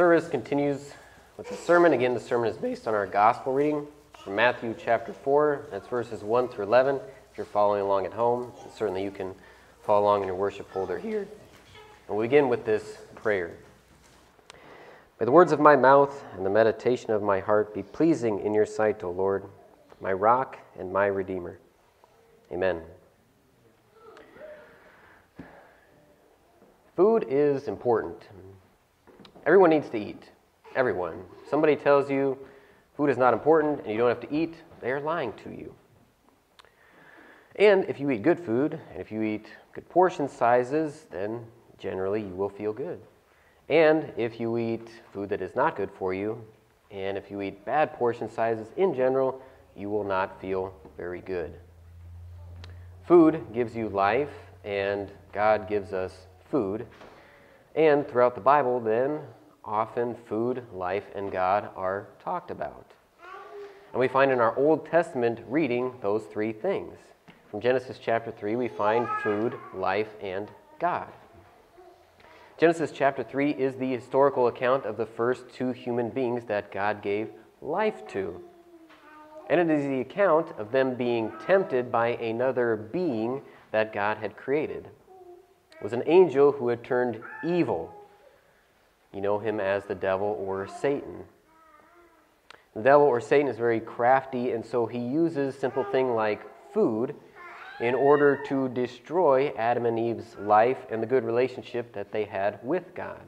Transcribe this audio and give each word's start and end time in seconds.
service 0.00 0.30
continues 0.30 0.94
with 1.36 1.46
the 1.50 1.54
sermon. 1.54 1.92
Again, 1.92 2.14
the 2.14 2.20
sermon 2.20 2.48
is 2.48 2.56
based 2.56 2.88
on 2.88 2.94
our 2.94 3.06
gospel 3.06 3.52
reading 3.52 3.86
from 4.24 4.34
Matthew 4.34 4.74
chapter 4.82 5.12
4. 5.12 5.66
That's 5.70 5.86
verses 5.88 6.22
1 6.22 6.48
through 6.48 6.64
11. 6.64 6.96
If 6.96 7.36
you're 7.36 7.44
following 7.44 7.82
along 7.82 8.06
at 8.06 8.14
home, 8.14 8.50
certainly 8.74 9.04
you 9.04 9.10
can 9.10 9.34
follow 9.82 10.06
along 10.06 10.22
in 10.22 10.28
your 10.28 10.36
worship 10.36 10.72
folder 10.72 10.98
here. 10.98 11.28
And 12.08 12.16
we 12.16 12.24
begin 12.24 12.48
with 12.48 12.64
this 12.64 12.96
prayer. 13.14 13.50
May 15.18 15.26
the 15.26 15.32
words 15.32 15.52
of 15.52 15.60
my 15.60 15.76
mouth 15.76 16.24
and 16.34 16.46
the 16.46 16.50
meditation 16.50 17.10
of 17.10 17.22
my 17.22 17.40
heart 17.40 17.74
be 17.74 17.82
pleasing 17.82 18.40
in 18.40 18.54
your 18.54 18.64
sight, 18.64 19.04
O 19.04 19.10
Lord, 19.10 19.44
my 20.00 20.14
rock 20.14 20.56
and 20.78 20.90
my 20.90 21.08
redeemer. 21.08 21.58
Amen. 22.50 22.80
Food 26.96 27.26
is 27.28 27.68
important. 27.68 28.26
Everyone 29.46 29.70
needs 29.70 29.88
to 29.90 29.98
eat. 29.98 30.30
Everyone. 30.76 31.24
Somebody 31.48 31.74
tells 31.74 32.10
you 32.10 32.38
food 32.96 33.08
is 33.08 33.16
not 33.16 33.32
important 33.32 33.80
and 33.80 33.90
you 33.90 33.96
don't 33.96 34.08
have 34.08 34.20
to 34.20 34.34
eat, 34.34 34.54
they 34.80 34.90
are 34.92 35.00
lying 35.00 35.32
to 35.44 35.50
you. 35.50 35.74
And 37.56 37.84
if 37.86 37.98
you 37.98 38.10
eat 38.10 38.22
good 38.22 38.38
food, 38.38 38.78
and 38.92 39.00
if 39.00 39.10
you 39.10 39.22
eat 39.22 39.46
good 39.72 39.88
portion 39.88 40.28
sizes, 40.28 41.06
then 41.10 41.44
generally 41.78 42.22
you 42.22 42.34
will 42.34 42.48
feel 42.48 42.72
good. 42.72 43.00
And 43.68 44.12
if 44.16 44.40
you 44.40 44.58
eat 44.58 44.88
food 45.12 45.30
that 45.30 45.40
is 45.40 45.54
not 45.56 45.76
good 45.76 45.90
for 45.90 46.12
you, 46.14 46.42
and 46.90 47.16
if 47.16 47.30
you 47.30 47.40
eat 47.40 47.64
bad 47.64 47.94
portion 47.94 48.30
sizes 48.30 48.68
in 48.76 48.94
general, 48.94 49.40
you 49.76 49.88
will 49.88 50.04
not 50.04 50.40
feel 50.40 50.74
very 50.96 51.20
good. 51.20 51.54
Food 53.06 53.44
gives 53.52 53.74
you 53.74 53.88
life, 53.88 54.30
and 54.64 55.10
God 55.32 55.68
gives 55.68 55.92
us 55.92 56.26
food. 56.50 56.86
And 57.74 58.06
throughout 58.08 58.34
the 58.34 58.40
Bible, 58.40 58.80
then, 58.80 59.20
often 59.64 60.16
food, 60.28 60.64
life, 60.72 61.04
and 61.14 61.30
God 61.30 61.70
are 61.76 62.08
talked 62.22 62.50
about. 62.50 62.92
And 63.92 64.00
we 64.00 64.08
find 64.08 64.30
in 64.30 64.40
our 64.40 64.56
Old 64.56 64.86
Testament 64.86 65.40
reading 65.48 65.94
those 66.00 66.24
three 66.24 66.52
things. 66.52 66.96
From 67.50 67.60
Genesis 67.60 67.98
chapter 68.00 68.30
3, 68.30 68.56
we 68.56 68.68
find 68.68 69.08
food, 69.22 69.54
life, 69.74 70.14
and 70.20 70.48
God. 70.78 71.08
Genesis 72.58 72.92
chapter 72.92 73.22
3 73.22 73.52
is 73.52 73.76
the 73.76 73.92
historical 73.92 74.48
account 74.48 74.84
of 74.84 74.96
the 74.96 75.06
first 75.06 75.48
two 75.52 75.72
human 75.72 76.10
beings 76.10 76.44
that 76.44 76.70
God 76.70 77.02
gave 77.02 77.30
life 77.60 78.06
to. 78.08 78.40
And 79.48 79.60
it 79.60 79.70
is 79.70 79.84
the 79.84 80.00
account 80.00 80.52
of 80.58 80.70
them 80.70 80.94
being 80.94 81.32
tempted 81.44 81.90
by 81.90 82.08
another 82.08 82.76
being 82.76 83.42
that 83.72 83.92
God 83.92 84.18
had 84.18 84.36
created. 84.36 84.88
Was 85.82 85.92
an 85.92 86.02
angel 86.06 86.52
who 86.52 86.68
had 86.68 86.84
turned 86.84 87.22
evil 87.44 87.94
you 89.12 89.20
know 89.20 89.38
him 89.38 89.58
as 89.58 89.84
the 89.84 89.94
devil 89.94 90.36
or 90.40 90.68
Satan. 90.68 91.24
The 92.74 92.82
devil 92.82 93.06
or 93.06 93.20
Satan 93.20 93.48
is 93.48 93.56
very 93.56 93.80
crafty, 93.80 94.52
and 94.52 94.64
so 94.64 94.86
he 94.86 94.98
uses 94.98 95.56
simple 95.56 95.82
thing 95.82 96.14
like 96.14 96.42
food 96.72 97.16
in 97.80 97.94
order 97.94 98.40
to 98.46 98.68
destroy 98.68 99.52
Adam 99.56 99.86
and 99.86 99.98
Eve's 99.98 100.36
life 100.38 100.78
and 100.90 101.02
the 101.02 101.06
good 101.06 101.24
relationship 101.24 101.92
that 101.94 102.12
they 102.12 102.24
had 102.24 102.60
with 102.62 102.94
God. 102.94 103.20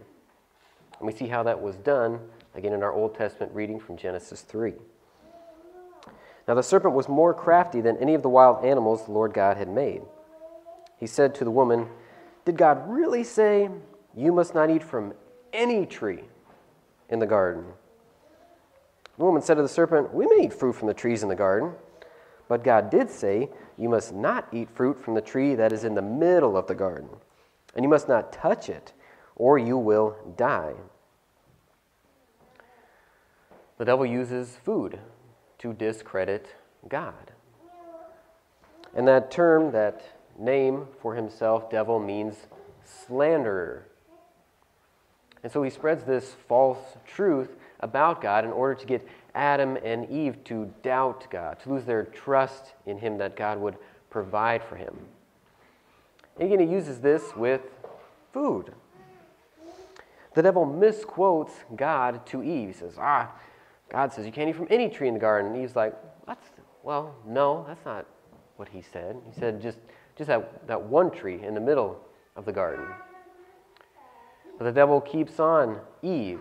And 0.98 1.06
we 1.06 1.12
see 1.12 1.26
how 1.26 1.42
that 1.42 1.60
was 1.60 1.76
done 1.76 2.20
again 2.54 2.72
in 2.72 2.82
our 2.82 2.92
Old 2.92 3.16
Testament 3.16 3.50
reading 3.52 3.80
from 3.80 3.96
Genesis 3.96 4.42
3. 4.42 4.74
Now 6.46 6.54
the 6.54 6.62
serpent 6.62 6.94
was 6.94 7.08
more 7.08 7.34
crafty 7.34 7.80
than 7.80 7.96
any 7.96 8.14
of 8.14 8.22
the 8.22 8.28
wild 8.28 8.64
animals 8.64 9.06
the 9.06 9.12
Lord 9.12 9.32
God 9.32 9.56
had 9.56 9.68
made. 9.68 10.02
He 10.98 11.06
said 11.06 11.34
to 11.36 11.44
the 11.44 11.50
woman, 11.50 11.88
Did 12.44 12.56
God 12.56 12.88
really 12.88 13.24
say, 13.24 13.68
You 14.16 14.32
must 14.32 14.54
not 14.54 14.70
eat 14.70 14.82
from 14.82 15.14
any 15.52 15.86
tree 15.86 16.24
in 17.08 17.18
the 17.18 17.26
garden. 17.26 17.64
The 19.18 19.24
woman 19.24 19.42
said 19.42 19.54
to 19.54 19.62
the 19.62 19.68
serpent, 19.68 20.12
We 20.12 20.26
may 20.26 20.46
eat 20.46 20.52
fruit 20.52 20.74
from 20.74 20.88
the 20.88 20.94
trees 20.94 21.22
in 21.22 21.28
the 21.28 21.34
garden. 21.34 21.72
But 22.48 22.64
God 22.64 22.90
did 22.90 23.10
say, 23.10 23.50
You 23.78 23.88
must 23.88 24.12
not 24.12 24.48
eat 24.52 24.68
fruit 24.70 24.98
from 24.98 25.14
the 25.14 25.20
tree 25.20 25.54
that 25.54 25.72
is 25.72 25.84
in 25.84 25.94
the 25.94 26.02
middle 26.02 26.56
of 26.56 26.66
the 26.66 26.74
garden, 26.74 27.08
and 27.74 27.84
you 27.84 27.88
must 27.88 28.08
not 28.08 28.32
touch 28.32 28.68
it, 28.68 28.92
or 29.36 29.58
you 29.58 29.78
will 29.78 30.16
die. 30.36 30.74
The 33.78 33.84
devil 33.84 34.06
uses 34.06 34.56
food 34.64 34.98
to 35.58 35.72
discredit 35.72 36.54
God. 36.88 37.32
And 38.94 39.08
that 39.08 39.30
term, 39.30 39.72
that 39.72 40.02
name 40.42 40.86
for 41.00 41.14
himself, 41.14 41.70
devil, 41.70 41.98
means 41.98 42.46
slanderer. 42.84 43.86
And 45.42 45.50
so 45.50 45.62
he 45.62 45.70
spreads 45.70 46.04
this 46.04 46.34
false 46.48 46.78
truth 47.06 47.50
about 47.80 48.20
God 48.20 48.44
in 48.44 48.52
order 48.52 48.74
to 48.74 48.86
get 48.86 49.06
Adam 49.34 49.76
and 49.82 50.08
Eve 50.10 50.44
to 50.44 50.72
doubt 50.82 51.26
God, 51.30 51.58
to 51.60 51.70
lose 51.70 51.84
their 51.84 52.04
trust 52.04 52.74
in 52.86 52.98
Him 52.98 53.18
that 53.18 53.36
God 53.36 53.58
would 53.58 53.76
provide 54.10 54.62
for 54.62 54.76
him. 54.76 54.96
And 56.38 56.52
again, 56.52 56.66
he 56.66 56.72
uses 56.72 57.00
this 57.00 57.34
with 57.34 57.62
food. 58.32 58.72
The 60.34 60.42
devil 60.42 60.64
misquotes 60.64 61.52
God 61.74 62.24
to 62.26 62.42
Eve. 62.42 62.68
He 62.68 62.74
says, 62.74 62.96
Ah, 62.98 63.32
God 63.90 64.12
says 64.12 64.24
you 64.24 64.32
can't 64.32 64.48
eat 64.48 64.56
from 64.56 64.68
any 64.70 64.88
tree 64.88 65.08
in 65.08 65.14
the 65.14 65.20
garden. 65.20 65.52
And 65.52 65.62
Eve's 65.62 65.76
like, 65.76 65.94
That's, 66.26 66.46
well, 66.82 67.14
no, 67.26 67.64
that's 67.66 67.84
not 67.84 68.06
what 68.56 68.68
he 68.68 68.82
said. 68.82 69.16
He 69.26 69.38
said 69.38 69.60
just, 69.60 69.78
just 70.16 70.28
that, 70.28 70.66
that 70.66 70.82
one 70.82 71.10
tree 71.10 71.42
in 71.42 71.54
the 71.54 71.60
middle 71.60 72.00
of 72.36 72.44
the 72.44 72.52
garden. 72.52 72.86
But 74.58 74.64
the 74.64 74.72
devil 74.72 75.00
keeps 75.00 75.40
on 75.40 75.80
Eve, 76.02 76.40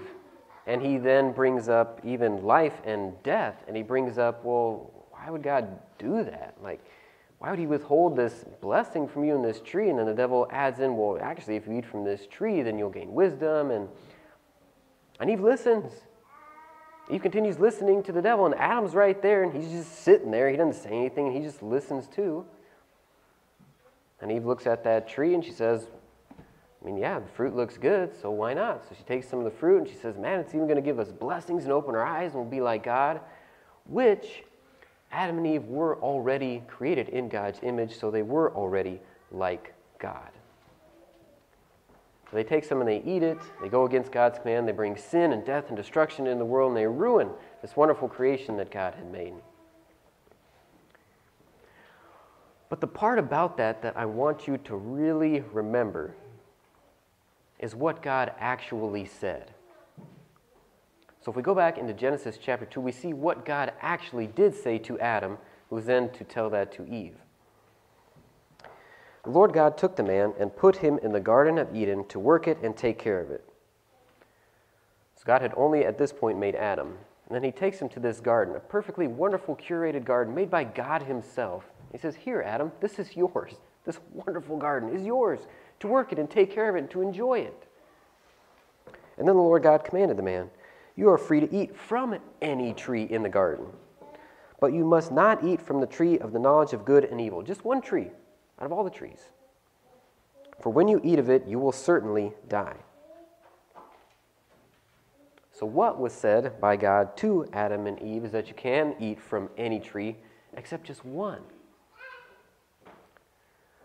and 0.67 0.81
he 0.81 0.97
then 0.97 1.31
brings 1.31 1.69
up 1.69 2.01
even 2.03 2.43
life 2.43 2.81
and 2.83 3.13
death, 3.23 3.63
and 3.67 3.75
he 3.75 3.83
brings 3.83 4.17
up, 4.17 4.43
well, 4.43 4.91
why 5.11 5.29
would 5.29 5.43
God 5.43 5.79
do 5.97 6.23
that? 6.23 6.55
Like, 6.61 6.83
why 7.39 7.49
would 7.49 7.59
he 7.59 7.65
withhold 7.65 8.15
this 8.15 8.45
blessing 8.61 9.07
from 9.07 9.23
you 9.23 9.33
in 9.33 9.41
this 9.41 9.61
tree? 9.61 9.89
And 9.89 9.97
then 9.97 10.05
the 10.05 10.13
devil 10.13 10.47
adds 10.51 10.79
in, 10.79 10.95
well, 10.95 11.17
actually, 11.21 11.55
if 11.55 11.65
you 11.65 11.73
eat 11.73 11.85
from 11.85 12.03
this 12.03 12.27
tree, 12.27 12.61
then 12.61 12.77
you'll 12.77 12.91
gain 12.91 13.13
wisdom. 13.13 13.71
And, 13.71 13.87
and 15.19 15.29
Eve 15.29 15.41
listens. 15.41 15.91
Eve 17.09 17.21
continues 17.21 17.57
listening 17.57 18.03
to 18.03 18.11
the 18.11 18.21
devil, 18.21 18.45
and 18.45 18.53
Adam's 18.55 18.93
right 18.93 19.19
there, 19.21 19.43
and 19.43 19.51
he's 19.51 19.71
just 19.71 20.03
sitting 20.03 20.29
there. 20.29 20.49
He 20.49 20.57
doesn't 20.57 20.81
say 20.81 20.91
anything, 20.91 21.27
and 21.27 21.35
he 21.35 21.41
just 21.41 21.63
listens 21.63 22.07
too. 22.07 22.45
And 24.21 24.31
Eve 24.31 24.45
looks 24.45 24.67
at 24.67 24.83
that 24.83 25.07
tree, 25.07 25.33
and 25.33 25.43
she 25.43 25.51
says, 25.51 25.87
I 26.81 26.85
mean, 26.85 26.97
yeah, 26.97 27.19
the 27.19 27.27
fruit 27.27 27.55
looks 27.55 27.77
good, 27.77 28.11
so 28.19 28.31
why 28.31 28.53
not? 28.53 28.83
So 28.87 28.95
she 28.97 29.03
takes 29.03 29.27
some 29.27 29.39
of 29.39 29.45
the 29.45 29.51
fruit 29.51 29.79
and 29.79 29.87
she 29.87 29.95
says, 29.95 30.17
Man, 30.17 30.39
it's 30.39 30.55
even 30.55 30.65
going 30.65 30.77
to 30.77 30.81
give 30.81 30.99
us 30.99 31.11
blessings 31.11 31.63
and 31.63 31.71
open 31.71 31.93
our 31.93 32.05
eyes 32.05 32.31
and 32.31 32.41
we'll 32.41 32.49
be 32.49 32.61
like 32.61 32.83
God, 32.83 33.21
which 33.85 34.43
Adam 35.11 35.37
and 35.37 35.45
Eve 35.45 35.65
were 35.65 35.97
already 35.99 36.63
created 36.67 37.09
in 37.09 37.29
God's 37.29 37.59
image, 37.61 37.99
so 37.99 38.09
they 38.09 38.23
were 38.23 38.51
already 38.55 38.99
like 39.31 39.73
God. 39.99 40.29
So 42.29 42.37
they 42.37 42.43
take 42.43 42.63
some 42.63 42.79
and 42.79 42.89
they 42.89 43.03
eat 43.03 43.21
it, 43.21 43.37
they 43.61 43.69
go 43.69 43.85
against 43.85 44.11
God's 44.11 44.39
command, 44.39 44.67
they 44.67 44.71
bring 44.71 44.95
sin 44.95 45.33
and 45.33 45.45
death 45.45 45.65
and 45.67 45.77
destruction 45.77 46.27
in 46.27 46.39
the 46.39 46.45
world, 46.45 46.69
and 46.69 46.77
they 46.77 46.87
ruin 46.87 47.29
this 47.61 47.75
wonderful 47.75 48.07
creation 48.07 48.57
that 48.57 48.71
God 48.71 48.95
had 48.95 49.11
made. 49.11 49.33
But 52.71 52.79
the 52.79 52.87
part 52.87 53.19
about 53.19 53.57
that 53.57 53.81
that 53.81 53.97
I 53.97 54.05
want 54.05 54.47
you 54.47 54.57
to 54.59 54.77
really 54.77 55.41
remember 55.51 56.15
is 57.59 57.75
what 57.75 58.01
God 58.01 58.31
actually 58.39 59.03
said. 59.03 59.51
So 61.19 61.31
if 61.31 61.35
we 61.35 61.43
go 61.43 61.53
back 61.53 61.77
into 61.77 61.93
Genesis 61.93 62.39
chapter 62.41 62.65
2, 62.65 62.79
we 62.79 62.93
see 62.93 63.11
what 63.11 63.43
God 63.43 63.73
actually 63.81 64.25
did 64.25 64.55
say 64.55 64.77
to 64.79 64.97
Adam, 65.01 65.37
who 65.69 65.75
was 65.75 65.85
then 65.85 66.11
to 66.11 66.23
tell 66.23 66.49
that 66.51 66.71
to 66.71 66.87
Eve. 66.87 67.17
The 69.25 69.31
Lord 69.31 69.51
God 69.51 69.77
took 69.77 69.97
the 69.97 70.03
man 70.03 70.31
and 70.39 70.55
put 70.55 70.77
him 70.77 70.97
in 71.03 71.11
the 71.11 71.19
Garden 71.19 71.57
of 71.57 71.75
Eden 71.75 72.07
to 72.07 72.19
work 72.19 72.47
it 72.47 72.57
and 72.63 72.77
take 72.77 72.97
care 72.97 73.19
of 73.19 73.31
it. 73.31 73.43
So 75.17 75.23
God 75.25 75.41
had 75.41 75.53
only 75.57 75.83
at 75.83 75.97
this 75.97 76.13
point 76.13 76.39
made 76.39 76.55
Adam. 76.55 76.97
And 77.27 77.35
then 77.35 77.43
he 77.43 77.51
takes 77.51 77.79
him 77.79 77.89
to 77.89 77.99
this 77.99 78.21
garden, 78.21 78.55
a 78.55 78.61
perfectly 78.61 79.07
wonderful, 79.07 79.57
curated 79.57 80.05
garden 80.05 80.33
made 80.33 80.49
by 80.49 80.63
God 80.63 81.03
himself. 81.03 81.65
He 81.91 81.97
says, 81.97 82.15
Here, 82.15 82.41
Adam, 82.41 82.71
this 82.79 82.99
is 82.99 83.15
yours. 83.15 83.53
This 83.85 83.99
wonderful 84.13 84.57
garden 84.57 84.95
is 84.95 85.03
yours 85.03 85.39
to 85.79 85.87
work 85.87 86.11
it 86.11 86.19
and 86.19 86.29
take 86.29 86.51
care 86.53 86.69
of 86.69 86.75
it 86.75 86.79
and 86.79 86.91
to 86.91 87.01
enjoy 87.01 87.39
it. 87.39 87.67
And 89.17 89.27
then 89.27 89.35
the 89.35 89.41
Lord 89.41 89.63
God 89.63 89.83
commanded 89.83 90.17
the 90.17 90.23
man, 90.23 90.49
You 90.95 91.09
are 91.09 91.17
free 91.17 91.39
to 91.39 91.53
eat 91.53 91.75
from 91.75 92.17
any 92.41 92.73
tree 92.73 93.03
in 93.03 93.23
the 93.23 93.29
garden, 93.29 93.67
but 94.59 94.73
you 94.73 94.85
must 94.85 95.11
not 95.11 95.43
eat 95.43 95.61
from 95.61 95.79
the 95.79 95.87
tree 95.87 96.17
of 96.19 96.31
the 96.31 96.39
knowledge 96.39 96.73
of 96.73 96.85
good 96.85 97.05
and 97.05 97.19
evil. 97.19 97.41
Just 97.41 97.65
one 97.65 97.81
tree 97.81 98.09
out 98.59 98.65
of 98.65 98.71
all 98.71 98.83
the 98.83 98.89
trees. 98.89 99.29
For 100.61 100.69
when 100.69 100.87
you 100.87 101.01
eat 101.03 101.19
of 101.19 101.29
it, 101.29 101.47
you 101.47 101.59
will 101.59 101.71
certainly 101.71 102.31
die. 102.47 102.77
So, 105.51 105.65
what 105.65 105.99
was 105.99 106.13
said 106.13 106.59
by 106.59 106.75
God 106.77 107.17
to 107.17 107.47
Adam 107.53 107.85
and 107.85 108.01
Eve 108.01 108.25
is 108.25 108.31
that 108.31 108.47
you 108.47 108.53
can 108.53 108.95
eat 108.99 109.19
from 109.19 109.49
any 109.57 109.79
tree 109.79 110.17
except 110.55 110.85
just 110.85 111.03
one. 111.05 111.41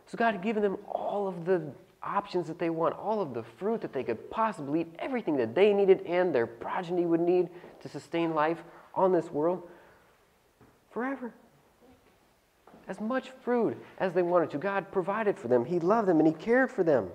So, 0.06 0.17
God 0.17 0.35
had 0.35 0.43
given 0.43 0.62
them 0.62 0.79
all 0.87 1.26
of 1.26 1.44
the 1.44 1.62
options 2.03 2.47
that 2.47 2.58
they 2.58 2.70
want, 2.70 2.94
all 2.94 3.20
of 3.20 3.35
the 3.35 3.43
fruit 3.43 3.81
that 3.81 3.93
they 3.93 4.05
could 4.05 4.31
possibly 4.31 4.82
eat, 4.82 4.94
everything 4.99 5.37
that 5.37 5.55
they 5.55 5.73
needed 5.73 6.03
and 6.06 6.35
their 6.35 6.47
progeny 6.47 7.05
would 7.05 7.20
need 7.20 7.49
to 7.82 7.88
sustain 7.88 8.35
life 8.35 8.62
on 8.94 9.12
this 9.12 9.31
world 9.31 9.62
forever. 10.91 11.32
As 12.88 13.00
much 13.00 13.31
fruit 13.43 13.76
as 13.99 14.12
they 14.12 14.23
wanted 14.23 14.50
to. 14.50 14.58
God 14.58 14.93
provided 14.93 15.37
for 15.37 15.49
them, 15.49 15.64
He 15.64 15.81
loved 15.81 16.08
them, 16.08 16.20
and 16.20 16.26
He 16.26 16.32
cared 16.32 16.70
for 16.70 16.85
them. 16.85 17.11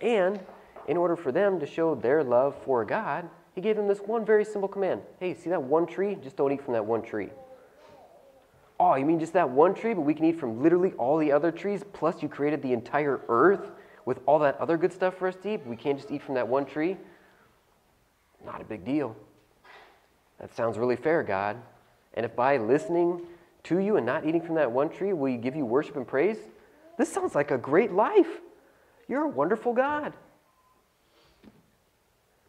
And 0.00 0.38
in 0.86 0.96
order 0.96 1.16
for 1.16 1.32
them 1.32 1.58
to 1.60 1.66
show 1.66 1.94
their 1.94 2.22
love 2.22 2.54
for 2.64 2.84
God, 2.84 3.28
He 3.54 3.60
gave 3.60 3.76
them 3.76 3.88
this 3.88 3.98
one 3.98 4.24
very 4.24 4.44
simple 4.44 4.68
command 4.68 5.02
Hey, 5.18 5.34
see 5.34 5.50
that 5.50 5.62
one 5.62 5.86
tree? 5.86 6.16
Just 6.22 6.36
don't 6.36 6.52
eat 6.52 6.62
from 6.62 6.74
that 6.74 6.84
one 6.84 7.02
tree. 7.02 7.30
Oh, 8.86 8.96
you 8.96 9.06
mean 9.06 9.18
just 9.18 9.32
that 9.32 9.48
one 9.48 9.74
tree, 9.74 9.94
but 9.94 10.02
we 10.02 10.12
can 10.12 10.26
eat 10.26 10.38
from 10.38 10.62
literally 10.62 10.92
all 10.98 11.16
the 11.16 11.32
other 11.32 11.50
trees? 11.50 11.82
Plus, 11.94 12.22
you 12.22 12.28
created 12.28 12.60
the 12.60 12.74
entire 12.74 13.22
earth 13.30 13.70
with 14.04 14.20
all 14.26 14.38
that 14.40 14.60
other 14.60 14.76
good 14.76 14.92
stuff 14.92 15.16
for 15.16 15.26
us 15.26 15.36
to 15.36 15.54
eat? 15.54 15.66
We 15.66 15.74
can't 15.74 15.96
just 15.96 16.10
eat 16.10 16.22
from 16.22 16.34
that 16.34 16.46
one 16.46 16.66
tree? 16.66 16.98
Not 18.44 18.60
a 18.60 18.64
big 18.64 18.84
deal. 18.84 19.16
That 20.38 20.54
sounds 20.54 20.76
really 20.76 20.96
fair, 20.96 21.22
God. 21.22 21.56
And 22.12 22.26
if 22.26 22.36
by 22.36 22.58
listening 22.58 23.22
to 23.62 23.78
you 23.78 23.96
and 23.96 24.04
not 24.04 24.26
eating 24.26 24.42
from 24.42 24.56
that 24.56 24.70
one 24.70 24.90
tree, 24.90 25.14
will 25.14 25.30
you 25.30 25.38
give 25.38 25.56
you 25.56 25.64
worship 25.64 25.96
and 25.96 26.06
praise? 26.06 26.36
This 26.98 27.10
sounds 27.10 27.34
like 27.34 27.52
a 27.52 27.56
great 27.56 27.90
life. 27.90 28.42
You're 29.08 29.24
a 29.24 29.28
wonderful 29.28 29.72
God. 29.72 30.12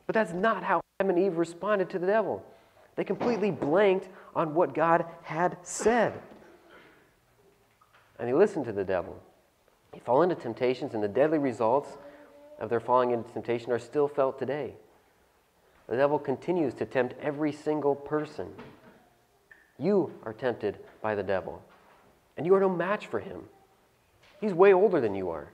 But 0.05 0.15
that's 0.15 0.33
not 0.33 0.63
how 0.63 0.81
Adam 0.99 1.15
and 1.15 1.25
Eve 1.25 1.37
responded 1.37 1.89
to 1.91 1.97
the 1.97 2.07
devil. 2.07 2.45
They 2.95 3.03
completely 3.03 3.51
blanked 3.51 4.09
on 4.35 4.53
what 4.53 4.73
God 4.73 5.05
had 5.23 5.57
said. 5.63 6.13
And 8.17 8.27
they 8.27 8.33
listened 8.33 8.65
to 8.65 8.71
the 8.71 8.83
devil. 8.83 9.21
They 9.91 9.99
fall 9.99 10.21
into 10.21 10.35
temptations, 10.35 10.93
and 10.93 11.03
the 11.03 11.07
deadly 11.07 11.37
results 11.37 11.97
of 12.59 12.69
their 12.69 12.79
falling 12.79 13.11
into 13.11 13.31
temptation 13.31 13.71
are 13.71 13.79
still 13.79 14.07
felt 14.07 14.39
today. 14.39 14.73
The 15.87 15.97
devil 15.97 16.17
continues 16.17 16.73
to 16.75 16.85
tempt 16.85 17.15
every 17.21 17.51
single 17.51 17.95
person. 17.95 18.47
You 19.77 20.13
are 20.23 20.33
tempted 20.33 20.79
by 21.01 21.15
the 21.15 21.23
devil, 21.23 21.61
and 22.37 22.45
you 22.45 22.55
are 22.55 22.59
no 22.59 22.69
match 22.69 23.07
for 23.07 23.19
him. 23.19 23.41
He's 24.39 24.53
way 24.53 24.73
older 24.73 25.01
than 25.01 25.15
you 25.15 25.29
are. 25.29 25.49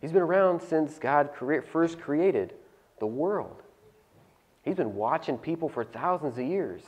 He's 0.00 0.12
been 0.12 0.22
around 0.22 0.62
since 0.62 0.98
God 0.98 1.30
first 1.36 2.00
created 2.00 2.54
the 2.98 3.06
world. 3.06 3.62
He's 4.62 4.76
been 4.76 4.94
watching 4.94 5.38
people 5.38 5.68
for 5.68 5.84
thousands 5.84 6.38
of 6.38 6.44
years. 6.44 6.82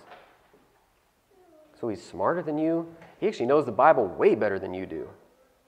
So 1.81 1.89
he's 1.89 2.03
smarter 2.03 2.43
than 2.43 2.59
you. 2.59 2.95
He 3.19 3.27
actually 3.27 3.47
knows 3.47 3.65
the 3.67 3.73
Bible 3.73 4.07
way 4.07 4.35
better 4.35 4.59
than 4.59 4.75
you 4.75 4.87
do, 4.87 5.09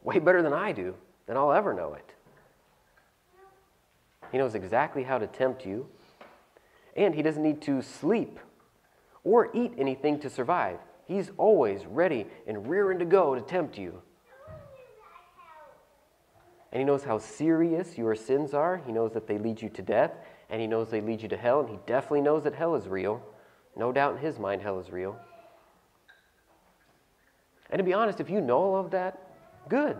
way 0.02 0.18
better 0.18 0.42
than 0.42 0.52
I 0.52 0.72
do, 0.72 0.94
than 1.26 1.36
I'll 1.36 1.52
ever 1.52 1.72
know 1.74 1.94
it. 1.94 2.14
He 4.30 4.38
knows 4.38 4.54
exactly 4.54 5.04
how 5.04 5.18
to 5.18 5.26
tempt 5.26 5.64
you, 5.64 5.86
and 6.96 7.14
he 7.14 7.22
doesn't 7.22 7.42
need 7.42 7.62
to 7.62 7.82
sleep 7.82 8.38
or 9.22 9.50
eat 9.54 9.72
anything 9.78 10.18
to 10.20 10.30
survive. 10.30 10.78
He's 11.06 11.30
always 11.36 11.86
ready 11.86 12.26
and 12.46 12.68
rearing 12.68 12.98
to 12.98 13.04
go 13.04 13.34
to 13.34 13.40
tempt 13.40 13.78
you. 13.78 14.02
And 16.72 16.80
he 16.80 16.84
knows 16.84 17.04
how 17.04 17.18
serious 17.18 17.96
your 17.96 18.16
sins 18.16 18.52
are. 18.54 18.82
He 18.84 18.92
knows 18.92 19.12
that 19.12 19.28
they 19.28 19.38
lead 19.38 19.62
you 19.62 19.68
to 19.68 19.82
death, 19.82 20.12
and 20.50 20.60
he 20.60 20.66
knows 20.66 20.90
they 20.90 21.00
lead 21.00 21.22
you 21.22 21.28
to 21.28 21.36
hell, 21.36 21.60
and 21.60 21.68
he 21.68 21.78
definitely 21.86 22.20
knows 22.20 22.44
that 22.44 22.54
hell 22.54 22.74
is 22.74 22.86
real. 22.86 23.22
No 23.76 23.92
doubt 23.92 24.16
in 24.16 24.18
his 24.18 24.38
mind, 24.38 24.62
hell 24.62 24.78
is 24.78 24.90
real. 24.90 25.18
And 27.70 27.78
to 27.78 27.84
be 27.84 27.92
honest, 27.92 28.20
if 28.20 28.30
you 28.30 28.40
know 28.40 28.58
all 28.58 28.80
of 28.84 28.90
that, 28.92 29.18
good. 29.68 29.96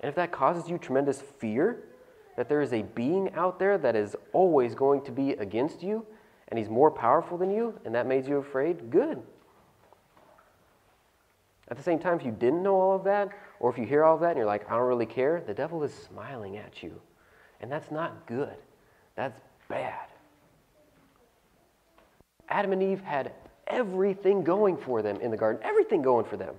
And 0.00 0.08
if 0.08 0.14
that 0.14 0.30
causes 0.32 0.68
you 0.68 0.78
tremendous 0.78 1.20
fear, 1.20 1.84
that 2.36 2.48
there 2.48 2.60
is 2.60 2.72
a 2.72 2.82
being 2.82 3.32
out 3.34 3.58
there 3.58 3.76
that 3.78 3.96
is 3.96 4.16
always 4.32 4.74
going 4.74 5.02
to 5.02 5.12
be 5.12 5.32
against 5.32 5.82
you, 5.82 6.06
and 6.48 6.58
he's 6.58 6.68
more 6.68 6.90
powerful 6.90 7.36
than 7.36 7.50
you, 7.50 7.78
and 7.84 7.94
that 7.94 8.06
made 8.06 8.26
you 8.26 8.36
afraid, 8.36 8.90
good. 8.90 9.22
At 11.68 11.76
the 11.76 11.82
same 11.82 11.98
time, 11.98 12.18
if 12.18 12.24
you 12.24 12.32
didn't 12.32 12.62
know 12.62 12.74
all 12.74 12.96
of 12.96 13.04
that, 13.04 13.28
or 13.60 13.70
if 13.70 13.78
you 13.78 13.84
hear 13.84 14.04
all 14.04 14.14
of 14.14 14.20
that 14.22 14.30
and 14.30 14.38
you're 14.38 14.46
like, 14.46 14.68
I 14.68 14.76
don't 14.76 14.88
really 14.88 15.06
care, 15.06 15.42
the 15.46 15.54
devil 15.54 15.84
is 15.84 15.94
smiling 15.94 16.56
at 16.56 16.82
you. 16.82 17.00
And 17.60 17.70
that's 17.70 17.90
not 17.90 18.26
good. 18.26 18.56
That's 19.20 19.40
bad. 19.68 20.06
Adam 22.48 22.72
and 22.72 22.82
Eve 22.82 23.02
had 23.02 23.32
everything 23.66 24.42
going 24.42 24.78
for 24.78 25.02
them 25.02 25.20
in 25.20 25.30
the 25.30 25.36
garden, 25.36 25.60
everything 25.62 26.00
going 26.00 26.24
for 26.24 26.38
them. 26.38 26.54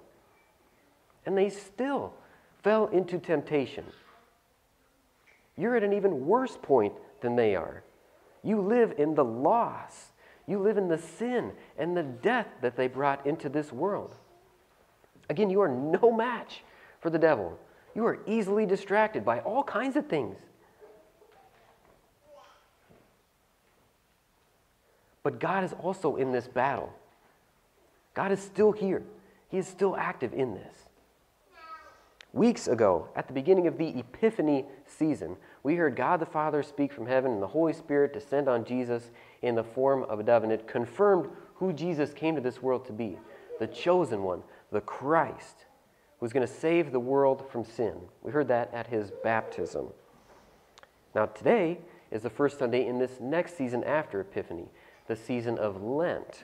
And 1.25 1.35
they 1.35 1.49
still 1.49 2.13
fell 2.61 2.85
into 2.89 3.17
temptation. 3.17 3.85
You're 5.57 5.75
at 5.75 5.83
an 5.83 5.91
even 5.91 6.27
worse 6.27 6.55
point 6.61 6.93
than 7.21 7.35
they 7.35 7.55
are. 7.55 7.81
You 8.43 8.61
live 8.61 8.93
in 8.99 9.15
the 9.15 9.25
loss, 9.25 10.11
you 10.45 10.59
live 10.59 10.77
in 10.77 10.87
the 10.87 10.99
sin 10.99 11.53
and 11.79 11.97
the 11.97 12.03
death 12.03 12.47
that 12.61 12.77
they 12.77 12.87
brought 12.87 13.25
into 13.25 13.49
this 13.49 13.73
world. 13.73 14.13
Again, 15.31 15.49
you 15.49 15.61
are 15.61 15.67
no 15.67 16.11
match 16.11 16.63
for 16.99 17.09
the 17.09 17.17
devil. 17.17 17.57
You 17.95 18.05
are 18.05 18.19
easily 18.27 18.67
distracted 18.67 19.25
by 19.25 19.39
all 19.39 19.63
kinds 19.63 19.95
of 19.95 20.05
things. 20.05 20.37
But 25.23 25.39
God 25.39 25.63
is 25.63 25.73
also 25.73 26.15
in 26.15 26.31
this 26.31 26.47
battle. 26.47 26.91
God 28.13 28.31
is 28.31 28.41
still 28.41 28.71
here. 28.71 29.03
He 29.49 29.57
is 29.57 29.67
still 29.67 29.95
active 29.95 30.33
in 30.33 30.53
this. 30.53 30.75
Weeks 32.33 32.67
ago, 32.67 33.09
at 33.15 33.27
the 33.27 33.33
beginning 33.33 33.67
of 33.67 33.77
the 33.77 33.99
Epiphany 33.99 34.65
season, 34.85 35.35
we 35.63 35.75
heard 35.75 35.97
God 35.97 36.21
the 36.21 36.25
Father 36.25 36.63
speak 36.63 36.93
from 36.93 37.05
heaven 37.05 37.31
and 37.31 37.41
the 37.41 37.47
Holy 37.47 37.73
Spirit 37.73 38.13
descend 38.13 38.47
on 38.47 38.63
Jesus 38.63 39.11
in 39.41 39.55
the 39.55 39.63
form 39.63 40.03
of 40.03 40.19
a 40.19 40.23
dove, 40.23 40.43
and 40.43 40.51
it 40.51 40.67
confirmed 40.67 41.27
who 41.55 41.73
Jesus 41.73 42.13
came 42.13 42.35
to 42.35 42.41
this 42.41 42.61
world 42.61 42.85
to 42.85 42.93
be 42.93 43.17
the 43.61 43.67
chosen 43.67 44.23
one, 44.23 44.41
the 44.71 44.81
Christ 44.81 45.65
was 46.19 46.33
going 46.33 46.45
to 46.45 46.51
save 46.51 46.91
the 46.91 46.99
world 46.99 47.47
from 47.51 47.63
sin. 47.63 47.93
We 48.23 48.31
heard 48.31 48.47
that 48.47 48.73
at 48.73 48.87
his 48.87 49.11
baptism. 49.23 49.89
Now, 51.13 51.27
today 51.27 51.77
is 52.09 52.23
the 52.23 52.29
first 52.31 52.57
Sunday 52.57 52.87
in 52.87 52.97
this 52.97 53.19
next 53.19 53.55
season 53.55 53.83
after 53.83 54.19
Epiphany, 54.19 54.65
the 55.07 55.15
season 55.15 55.57
of 55.57 55.81
Lent. 55.81 56.43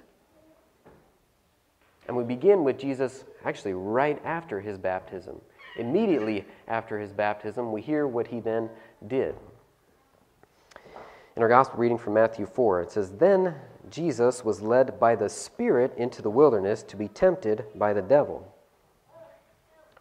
And 2.08 2.16
we 2.16 2.24
begin 2.24 2.64
with 2.64 2.80
Jesus 2.80 3.26
actually 3.44 3.74
right 3.74 4.20
after 4.24 4.62
his 4.62 4.78
baptism. 4.78 5.42
Immediately 5.78 6.46
after 6.68 7.00
his 7.00 7.12
baptism, 7.12 7.72
we 7.72 7.82
hear 7.82 8.08
what 8.08 8.28
he 8.28 8.40
then 8.40 8.70
did. 9.08 9.36
In 11.36 11.44
our 11.44 11.50
gospel 11.50 11.80
reading 11.80 12.00
from 12.00 12.14
Matthew 12.14 12.48
4, 12.48 12.82
it 12.82 12.92
says, 12.92 13.12
Then 13.12 13.54
Jesus 13.92 14.44
was 14.44 14.62
led 14.62 15.00
by 15.00 15.16
the 15.16 15.30
Spirit 15.30 15.94
into 15.98 16.22
the 16.22 16.32
wilderness 16.32 16.82
to 16.84 16.98
be 16.98 17.08
tempted 17.08 17.66
by 17.76 17.94
the 17.94 18.02
devil. 18.02 18.52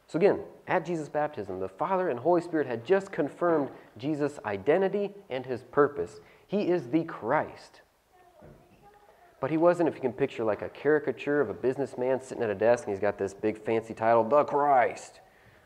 So, 0.06 0.18
again, 0.18 0.40
at 0.68 0.86
Jesus' 0.86 1.08
baptism, 1.08 1.60
the 1.60 1.68
Father 1.68 2.08
and 2.08 2.18
Holy 2.18 2.40
Spirit 2.40 2.66
had 2.66 2.84
just 2.84 3.12
confirmed 3.12 3.70
Jesus' 3.98 4.38
identity 4.44 5.12
and 5.28 5.44
his 5.44 5.62
purpose. 5.62 6.20
He 6.46 6.68
is 6.68 6.88
the 6.88 7.04
Christ. 7.04 7.82
But 9.40 9.50
he 9.50 9.56
wasn't, 9.56 9.88
if 9.88 9.94
you 9.94 10.00
can 10.00 10.12
picture, 10.12 10.44
like 10.44 10.62
a 10.62 10.68
caricature 10.68 11.40
of 11.40 11.50
a 11.50 11.54
businessman 11.54 12.22
sitting 12.22 12.42
at 12.42 12.50
a 12.50 12.54
desk 12.54 12.84
and 12.84 12.94
he's 12.94 13.00
got 13.00 13.18
this 13.18 13.34
big 13.34 13.62
fancy 13.62 13.92
title, 13.92 14.24
the 14.24 14.44
Christ. 14.44 15.20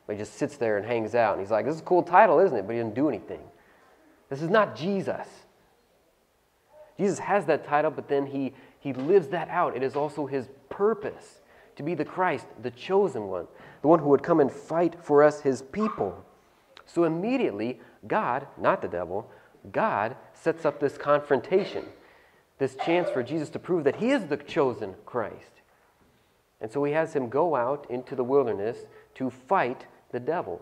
But 0.06 0.14
he 0.16 0.18
just 0.18 0.34
sits 0.34 0.56
there 0.56 0.76
and 0.76 0.84
hangs 0.84 1.14
out. 1.14 1.34
And 1.34 1.40
he's 1.40 1.52
like, 1.52 1.66
this 1.66 1.76
is 1.76 1.80
a 1.80 1.84
cool 1.84 2.02
title, 2.02 2.40
isn't 2.40 2.56
it? 2.56 2.66
But 2.66 2.72
he 2.72 2.78
didn't 2.78 2.96
do 2.96 3.08
anything. 3.08 3.40
This 4.28 4.42
is 4.42 4.50
not 4.50 4.74
Jesus. 4.74 5.26
Jesus 6.98 7.18
has 7.20 7.46
that 7.46 7.66
title, 7.66 7.90
but 7.90 8.08
then 8.08 8.26
he, 8.26 8.52
he 8.80 8.92
lives 8.92 9.28
that 9.28 9.48
out. 9.48 9.76
It 9.76 9.82
is 9.82 9.96
also 9.96 10.26
his 10.26 10.48
purpose 10.68 11.40
to 11.76 11.82
be 11.82 11.94
the 11.94 12.04
Christ, 12.04 12.46
the 12.62 12.70
chosen 12.70 13.28
one, 13.28 13.46
the 13.82 13.88
one 13.88 14.00
who 14.00 14.08
would 14.08 14.22
come 14.22 14.40
and 14.40 14.50
fight 14.50 14.96
for 15.00 15.22
us, 15.22 15.40
his 15.40 15.62
people. 15.62 16.24
So 16.86 17.04
immediately, 17.04 17.80
God, 18.06 18.46
not 18.58 18.82
the 18.82 18.88
devil, 18.88 19.30
God 19.72 20.16
sets 20.34 20.64
up 20.64 20.80
this 20.80 20.98
confrontation, 20.98 21.84
this 22.60 22.76
chance 22.76 23.08
for 23.08 23.22
Jesus 23.22 23.48
to 23.48 23.58
prove 23.58 23.84
that 23.84 23.96
he 23.96 24.10
is 24.10 24.26
the 24.26 24.36
chosen 24.36 24.94
Christ. 25.06 25.62
And 26.60 26.70
so 26.70 26.84
he 26.84 26.92
has 26.92 27.14
him 27.14 27.30
go 27.30 27.56
out 27.56 27.86
into 27.88 28.14
the 28.14 28.22
wilderness 28.22 28.76
to 29.14 29.30
fight 29.30 29.86
the 30.12 30.20
devil. 30.20 30.60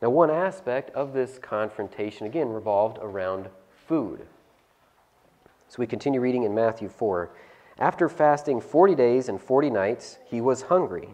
Now, 0.00 0.10
one 0.10 0.30
aspect 0.30 0.90
of 0.94 1.12
this 1.12 1.38
confrontation, 1.38 2.24
again, 2.24 2.50
revolved 2.50 2.98
around 3.02 3.48
food. 3.88 4.26
So 5.68 5.76
we 5.78 5.88
continue 5.88 6.20
reading 6.20 6.44
in 6.44 6.54
Matthew 6.54 6.88
4. 6.88 7.30
After 7.78 8.08
fasting 8.08 8.60
40 8.60 8.94
days 8.94 9.28
and 9.28 9.40
40 9.40 9.70
nights, 9.70 10.18
he 10.24 10.40
was 10.40 10.62
hungry. 10.62 11.08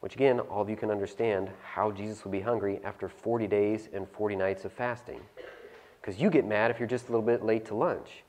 Which, 0.00 0.16
again, 0.16 0.38
all 0.40 0.60
of 0.60 0.68
you 0.68 0.76
can 0.76 0.90
understand 0.90 1.48
how 1.62 1.92
Jesus 1.92 2.24
would 2.24 2.32
be 2.32 2.40
hungry 2.40 2.78
after 2.84 3.08
40 3.08 3.46
days 3.46 3.88
and 3.94 4.06
40 4.06 4.36
nights 4.36 4.66
of 4.66 4.72
fasting. 4.72 5.20
Because 6.00 6.20
you 6.20 6.30
get 6.30 6.46
mad 6.46 6.70
if 6.70 6.78
you're 6.78 6.88
just 6.88 7.08
a 7.08 7.12
little 7.12 7.26
bit 7.26 7.44
late 7.44 7.66
to 7.66 7.74
lunch. 7.74 8.22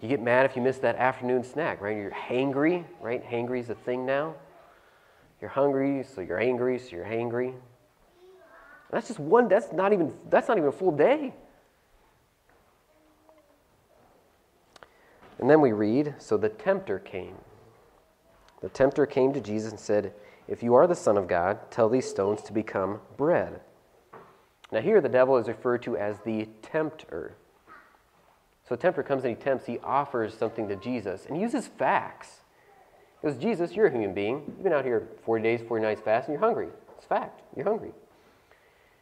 You 0.00 0.08
get 0.08 0.20
mad 0.20 0.44
if 0.44 0.56
you 0.56 0.62
miss 0.62 0.78
that 0.78 0.96
afternoon 0.96 1.42
snack, 1.42 1.80
right? 1.80 1.96
You're 1.96 2.10
hangry, 2.10 2.84
right? 3.00 3.24
Hangry 3.24 3.60
is 3.60 3.70
a 3.70 3.74
thing 3.74 4.04
now. 4.04 4.34
You're 5.40 5.50
hungry, 5.50 6.04
so 6.04 6.20
you're 6.20 6.40
angry, 6.40 6.78
so 6.78 6.96
you're 6.96 7.04
hangry. 7.04 7.54
That's 8.90 9.08
just 9.08 9.18
one, 9.18 9.48
that's 9.48 9.72
not 9.72 9.92
even, 9.92 10.12
that's 10.30 10.48
not 10.48 10.58
even 10.58 10.68
a 10.68 10.72
full 10.72 10.92
day. 10.92 11.34
And 15.38 15.50
then 15.50 15.60
we 15.60 15.72
read, 15.72 16.14
so 16.18 16.36
the 16.36 16.48
tempter 16.48 16.98
came. 16.98 17.36
The 18.62 18.68
tempter 18.68 19.06
came 19.06 19.32
to 19.32 19.40
Jesus 19.40 19.70
and 19.70 19.80
said, 19.80 20.14
If 20.48 20.62
you 20.62 20.74
are 20.74 20.86
the 20.86 20.94
Son 20.94 21.16
of 21.16 21.26
God, 21.26 21.70
tell 21.70 21.88
these 21.88 22.08
stones 22.08 22.42
to 22.42 22.52
become 22.52 23.00
bread. 23.16 23.60
Now, 24.72 24.80
here 24.80 25.00
the 25.00 25.08
devil 25.08 25.36
is 25.36 25.48
referred 25.48 25.82
to 25.82 25.96
as 25.96 26.18
the 26.24 26.48
tempter. 26.62 27.36
So, 28.68 28.74
a 28.74 28.78
tempter 28.78 29.02
comes 29.02 29.24
and 29.24 29.36
he 29.36 29.42
tempts, 29.42 29.66
he 29.66 29.78
offers 29.78 30.34
something 30.34 30.68
to 30.68 30.76
Jesus 30.76 31.26
and 31.26 31.36
he 31.36 31.42
uses 31.42 31.66
facts. 31.66 32.40
He 33.22 33.28
goes, 33.28 33.36
Jesus, 33.36 33.72
you're 33.72 33.86
a 33.86 33.90
human 33.90 34.12
being. 34.12 34.42
You've 34.46 34.62
been 34.62 34.72
out 34.72 34.84
here 34.84 35.08
40 35.24 35.42
days, 35.42 35.60
40 35.66 35.84
nights 35.84 36.00
fast, 36.00 36.28
and 36.28 36.34
you're 36.34 36.44
hungry. 36.44 36.68
It's 36.96 37.06
fact. 37.06 37.42
You're 37.56 37.64
hungry. 37.66 37.92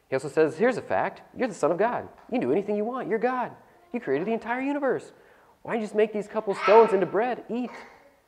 He 0.08 0.16
also 0.16 0.28
says, 0.28 0.56
Here's 0.56 0.76
a 0.76 0.82
fact 0.82 1.22
you're 1.36 1.48
the 1.48 1.54
Son 1.54 1.70
of 1.70 1.78
God. 1.78 2.08
You 2.30 2.38
can 2.38 2.40
do 2.40 2.52
anything 2.52 2.76
you 2.76 2.84
want. 2.84 3.08
You're 3.08 3.18
God. 3.18 3.52
You 3.92 4.00
created 4.00 4.26
the 4.28 4.32
entire 4.32 4.60
universe. 4.60 5.12
Why 5.62 5.72
don't 5.72 5.80
you 5.80 5.86
just 5.86 5.94
make 5.94 6.12
these 6.12 6.28
couple 6.28 6.54
stones 6.54 6.92
into 6.92 7.06
bread? 7.06 7.44
Eat. 7.48 7.70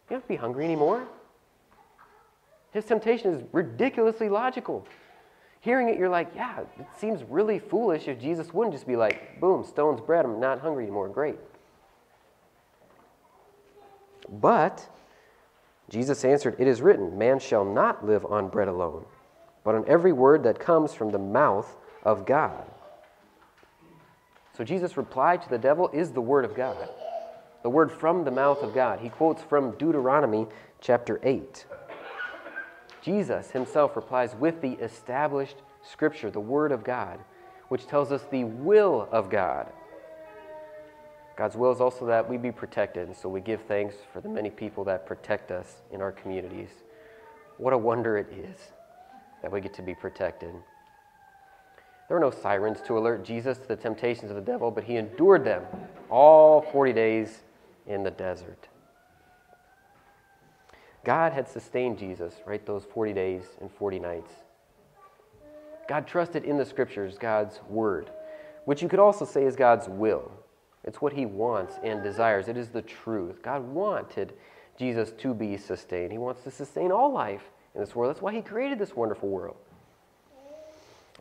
You 0.08 0.10
don't 0.10 0.16
have 0.16 0.22
to 0.22 0.28
be 0.28 0.36
hungry 0.36 0.64
anymore. 0.64 1.06
His 2.72 2.84
temptation 2.84 3.32
is 3.32 3.42
ridiculously 3.52 4.28
logical. 4.28 4.86
Hearing 5.66 5.88
it, 5.88 5.98
you're 5.98 6.08
like, 6.08 6.30
yeah, 6.36 6.60
it 6.60 6.86
seems 6.96 7.24
really 7.24 7.58
foolish 7.58 8.06
if 8.06 8.20
Jesus 8.20 8.54
wouldn't 8.54 8.72
just 8.72 8.86
be 8.86 8.94
like, 8.94 9.40
boom, 9.40 9.64
stone's 9.64 10.00
bread, 10.00 10.24
I'm 10.24 10.38
not 10.38 10.60
hungry 10.60 10.84
anymore. 10.84 11.08
Great. 11.08 11.34
But 14.28 14.88
Jesus 15.90 16.24
answered, 16.24 16.54
It 16.60 16.68
is 16.68 16.80
written, 16.80 17.18
Man 17.18 17.40
shall 17.40 17.64
not 17.64 18.06
live 18.06 18.24
on 18.26 18.48
bread 18.48 18.68
alone, 18.68 19.06
but 19.64 19.74
on 19.74 19.84
every 19.88 20.12
word 20.12 20.44
that 20.44 20.60
comes 20.60 20.94
from 20.94 21.10
the 21.10 21.18
mouth 21.18 21.76
of 22.04 22.26
God. 22.26 22.70
So 24.56 24.62
Jesus' 24.62 24.96
reply 24.96 25.36
to 25.36 25.48
the 25.50 25.58
devil 25.58 25.90
is 25.92 26.12
the 26.12 26.20
word 26.20 26.44
of 26.44 26.54
God 26.54 26.88
the 27.64 27.70
word 27.70 27.90
from 27.90 28.22
the 28.22 28.30
mouth 28.30 28.62
of 28.62 28.72
God. 28.72 29.00
He 29.00 29.08
quotes 29.08 29.42
from 29.42 29.72
Deuteronomy 29.72 30.46
chapter 30.80 31.18
8. 31.24 31.66
Jesus 33.06 33.52
himself 33.52 33.94
replies 33.94 34.34
with 34.34 34.60
the 34.60 34.72
established 34.82 35.58
scripture, 35.80 36.28
the 36.28 36.40
word 36.40 36.72
of 36.72 36.82
God, 36.82 37.20
which 37.68 37.86
tells 37.86 38.10
us 38.10 38.24
the 38.32 38.42
will 38.42 39.08
of 39.12 39.30
God. 39.30 39.68
God's 41.36 41.54
will 41.54 41.70
is 41.70 41.80
also 41.80 42.04
that 42.06 42.28
we 42.28 42.36
be 42.36 42.50
protected, 42.50 43.06
and 43.06 43.16
so 43.16 43.28
we 43.28 43.40
give 43.40 43.62
thanks 43.68 43.94
for 44.12 44.20
the 44.20 44.28
many 44.28 44.50
people 44.50 44.82
that 44.84 45.06
protect 45.06 45.52
us 45.52 45.82
in 45.92 46.02
our 46.02 46.10
communities. 46.10 46.70
What 47.58 47.72
a 47.72 47.78
wonder 47.78 48.18
it 48.18 48.26
is 48.32 48.58
that 49.40 49.52
we 49.52 49.60
get 49.60 49.74
to 49.74 49.82
be 49.82 49.94
protected. 49.94 50.50
There 52.08 52.16
were 52.16 52.20
no 52.20 52.32
sirens 52.32 52.80
to 52.88 52.98
alert 52.98 53.24
Jesus 53.24 53.56
to 53.58 53.68
the 53.68 53.76
temptations 53.76 54.32
of 54.32 54.36
the 54.36 54.42
devil, 54.42 54.72
but 54.72 54.82
he 54.82 54.96
endured 54.96 55.44
them 55.44 55.62
all 56.10 56.60
40 56.60 56.92
days 56.92 57.42
in 57.86 58.02
the 58.02 58.10
desert. 58.10 58.66
God 61.06 61.32
had 61.32 61.46
sustained 61.46 62.00
Jesus, 62.00 62.34
right, 62.46 62.66
those 62.66 62.84
40 62.84 63.12
days 63.12 63.44
and 63.60 63.70
40 63.70 64.00
nights. 64.00 64.32
God 65.88 66.04
trusted 66.04 66.42
in 66.42 66.58
the 66.58 66.64
scriptures, 66.64 67.16
God's 67.16 67.60
word, 67.68 68.10
which 68.64 68.82
you 68.82 68.88
could 68.88 68.98
also 68.98 69.24
say 69.24 69.44
is 69.44 69.54
God's 69.54 69.88
will. 69.88 70.32
It's 70.82 71.00
what 71.00 71.12
he 71.12 71.24
wants 71.24 71.76
and 71.84 72.02
desires. 72.02 72.48
It 72.48 72.56
is 72.56 72.70
the 72.70 72.82
truth. 72.82 73.40
God 73.40 73.62
wanted 73.68 74.32
Jesus 74.76 75.12
to 75.18 75.32
be 75.32 75.56
sustained. 75.56 76.10
He 76.10 76.18
wants 76.18 76.42
to 76.42 76.50
sustain 76.50 76.90
all 76.90 77.12
life 77.12 77.52
in 77.76 77.80
this 77.80 77.94
world. 77.94 78.12
That's 78.12 78.22
why 78.22 78.34
he 78.34 78.42
created 78.42 78.76
this 78.76 78.96
wonderful 78.96 79.28
world. 79.28 79.56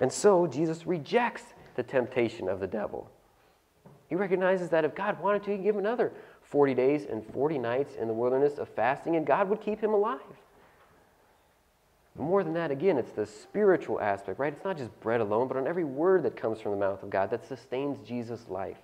And 0.02 0.12
so 0.12 0.48
Jesus 0.48 0.88
rejects 0.88 1.44
the 1.76 1.84
temptation 1.84 2.50
of 2.50 2.60
the 2.60 2.68
devil. 2.68 3.12
He 4.08 4.16
recognizes 4.16 4.70
that 4.70 4.84
if 4.84 4.96
God 4.96 5.22
wanted 5.22 5.44
to, 5.44 5.52
he 5.52 5.58
could 5.58 5.64
give 5.64 5.78
another 5.78 6.12
40 6.50 6.74
days 6.74 7.06
and 7.10 7.26
40 7.34 7.58
nights 7.58 7.96
in 7.96 8.08
the 8.08 8.14
wilderness 8.14 8.58
of 8.58 8.70
fasting, 8.70 9.16
and 9.16 9.26
God 9.26 9.50
would 9.50 9.62
keep 9.62 9.82
him 9.82 9.94
alive. 9.94 10.20
But 12.16 12.24
more 12.24 12.44
than 12.44 12.54
that, 12.54 12.72
again, 12.72 12.98
it's 12.98 13.12
the 13.12 13.26
spiritual 13.26 14.00
aspect, 14.00 14.40
right? 14.40 14.54
It's 14.54 14.64
not 14.64 14.78
just 14.78 14.98
bread 15.02 15.22
alone, 15.22 15.48
but 15.48 15.58
on 15.58 15.68
every 15.68 15.84
word 15.84 16.24
that 16.24 16.38
comes 16.38 16.62
from 16.62 16.72
the 16.72 16.78
mouth 16.78 17.04
of 17.04 17.10
God 17.10 17.30
that 17.32 17.46
sustains 17.46 17.98
Jesus' 18.08 18.48
life, 18.48 18.78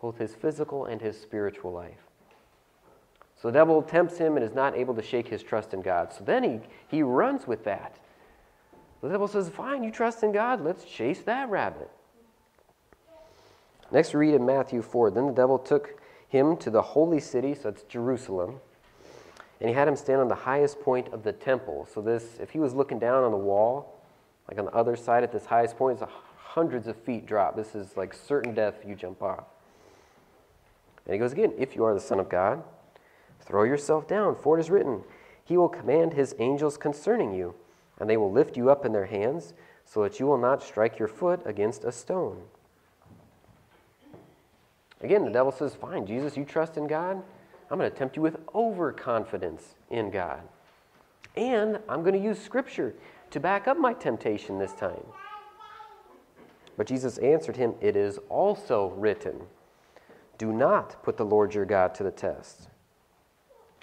both 0.00 0.18
his 0.18 0.34
physical 0.34 0.84
and 0.84 1.00
his 1.00 1.20
spiritual 1.20 1.72
life. 1.72 1.98
So 3.40 3.48
the 3.48 3.58
devil 3.58 3.82
tempts 3.82 4.18
him 4.18 4.36
and 4.36 4.44
is 4.44 4.54
not 4.54 4.76
able 4.76 4.94
to 4.94 5.02
shake 5.02 5.28
his 5.28 5.42
trust 5.42 5.74
in 5.74 5.82
God. 5.82 6.12
So 6.12 6.24
then 6.24 6.44
he, 6.44 6.60
he 6.88 7.02
runs 7.02 7.46
with 7.46 7.64
that. 7.64 7.98
The 9.02 9.08
devil 9.08 9.28
says, 9.28 9.48
Fine, 9.50 9.84
you 9.84 9.90
trust 9.90 10.22
in 10.22 10.32
God, 10.32 10.64
let's 10.64 10.84
chase 10.84 11.20
that 11.22 11.50
rabbit. 11.50 11.90
Next, 13.90 14.14
we 14.14 14.20
read 14.20 14.34
in 14.34 14.46
Matthew 14.46 14.80
4 14.80 15.10
Then 15.10 15.26
the 15.26 15.32
devil 15.32 15.58
took 15.58 16.00
him 16.34 16.56
to 16.56 16.68
the 16.68 16.82
holy 16.82 17.20
city, 17.20 17.54
so 17.54 17.68
it's 17.68 17.84
Jerusalem. 17.84 18.56
And 19.60 19.68
he 19.68 19.74
had 19.74 19.86
him 19.86 19.94
stand 19.94 20.20
on 20.20 20.26
the 20.26 20.34
highest 20.34 20.80
point 20.80 21.06
of 21.12 21.22
the 21.22 21.32
temple. 21.32 21.86
So 21.94 22.02
this, 22.02 22.38
if 22.40 22.50
he 22.50 22.58
was 22.58 22.74
looking 22.74 22.98
down 22.98 23.22
on 23.22 23.30
the 23.30 23.36
wall, 23.36 24.02
like 24.48 24.58
on 24.58 24.64
the 24.64 24.72
other 24.72 24.96
side 24.96 25.22
at 25.22 25.30
this 25.30 25.46
highest 25.46 25.76
point, 25.76 26.00
it's 26.02 26.10
hundreds 26.36 26.88
of 26.88 26.96
feet 26.96 27.24
drop. 27.24 27.54
This 27.54 27.76
is 27.76 27.96
like 27.96 28.12
certain 28.12 28.52
death 28.52 28.74
you 28.84 28.96
jump 28.96 29.22
off. 29.22 29.44
And 31.06 31.14
he 31.14 31.20
goes 31.20 31.32
again, 31.32 31.52
if 31.56 31.76
you 31.76 31.84
are 31.84 31.94
the 31.94 32.00
Son 32.00 32.18
of 32.18 32.28
God, 32.28 32.64
throw 33.40 33.62
yourself 33.62 34.08
down, 34.08 34.34
for 34.34 34.58
it 34.58 34.60
is 34.60 34.70
written, 34.70 35.04
He 35.44 35.56
will 35.56 35.68
command 35.68 36.14
His 36.14 36.34
angels 36.40 36.76
concerning 36.76 37.32
you, 37.32 37.54
and 38.00 38.10
they 38.10 38.16
will 38.16 38.32
lift 38.32 38.56
you 38.56 38.70
up 38.70 38.84
in 38.84 38.92
their 38.92 39.06
hands, 39.06 39.54
so 39.84 40.02
that 40.02 40.18
you 40.18 40.26
will 40.26 40.38
not 40.38 40.64
strike 40.64 40.98
your 40.98 41.08
foot 41.08 41.40
against 41.44 41.84
a 41.84 41.92
stone. 41.92 42.42
Again, 45.04 45.26
the 45.26 45.30
devil 45.30 45.52
says, 45.52 45.74
Fine, 45.74 46.06
Jesus, 46.06 46.34
you 46.34 46.46
trust 46.46 46.78
in 46.78 46.86
God. 46.86 47.22
I'm 47.70 47.78
going 47.78 47.90
to 47.90 47.96
tempt 47.96 48.16
you 48.16 48.22
with 48.22 48.38
overconfidence 48.54 49.74
in 49.90 50.10
God. 50.10 50.40
And 51.36 51.78
I'm 51.90 52.00
going 52.02 52.14
to 52.14 52.18
use 52.18 52.38
Scripture 52.38 52.94
to 53.30 53.38
back 53.38 53.68
up 53.68 53.76
my 53.76 53.92
temptation 53.92 54.58
this 54.58 54.72
time. 54.72 55.04
But 56.78 56.86
Jesus 56.86 57.18
answered 57.18 57.56
him, 57.56 57.74
It 57.82 57.96
is 57.96 58.18
also 58.30 58.94
written, 58.96 59.42
Do 60.38 60.52
not 60.52 61.02
put 61.02 61.18
the 61.18 61.26
Lord 61.26 61.54
your 61.54 61.66
God 61.66 61.94
to 61.96 62.02
the 62.02 62.10
test. 62.10 62.68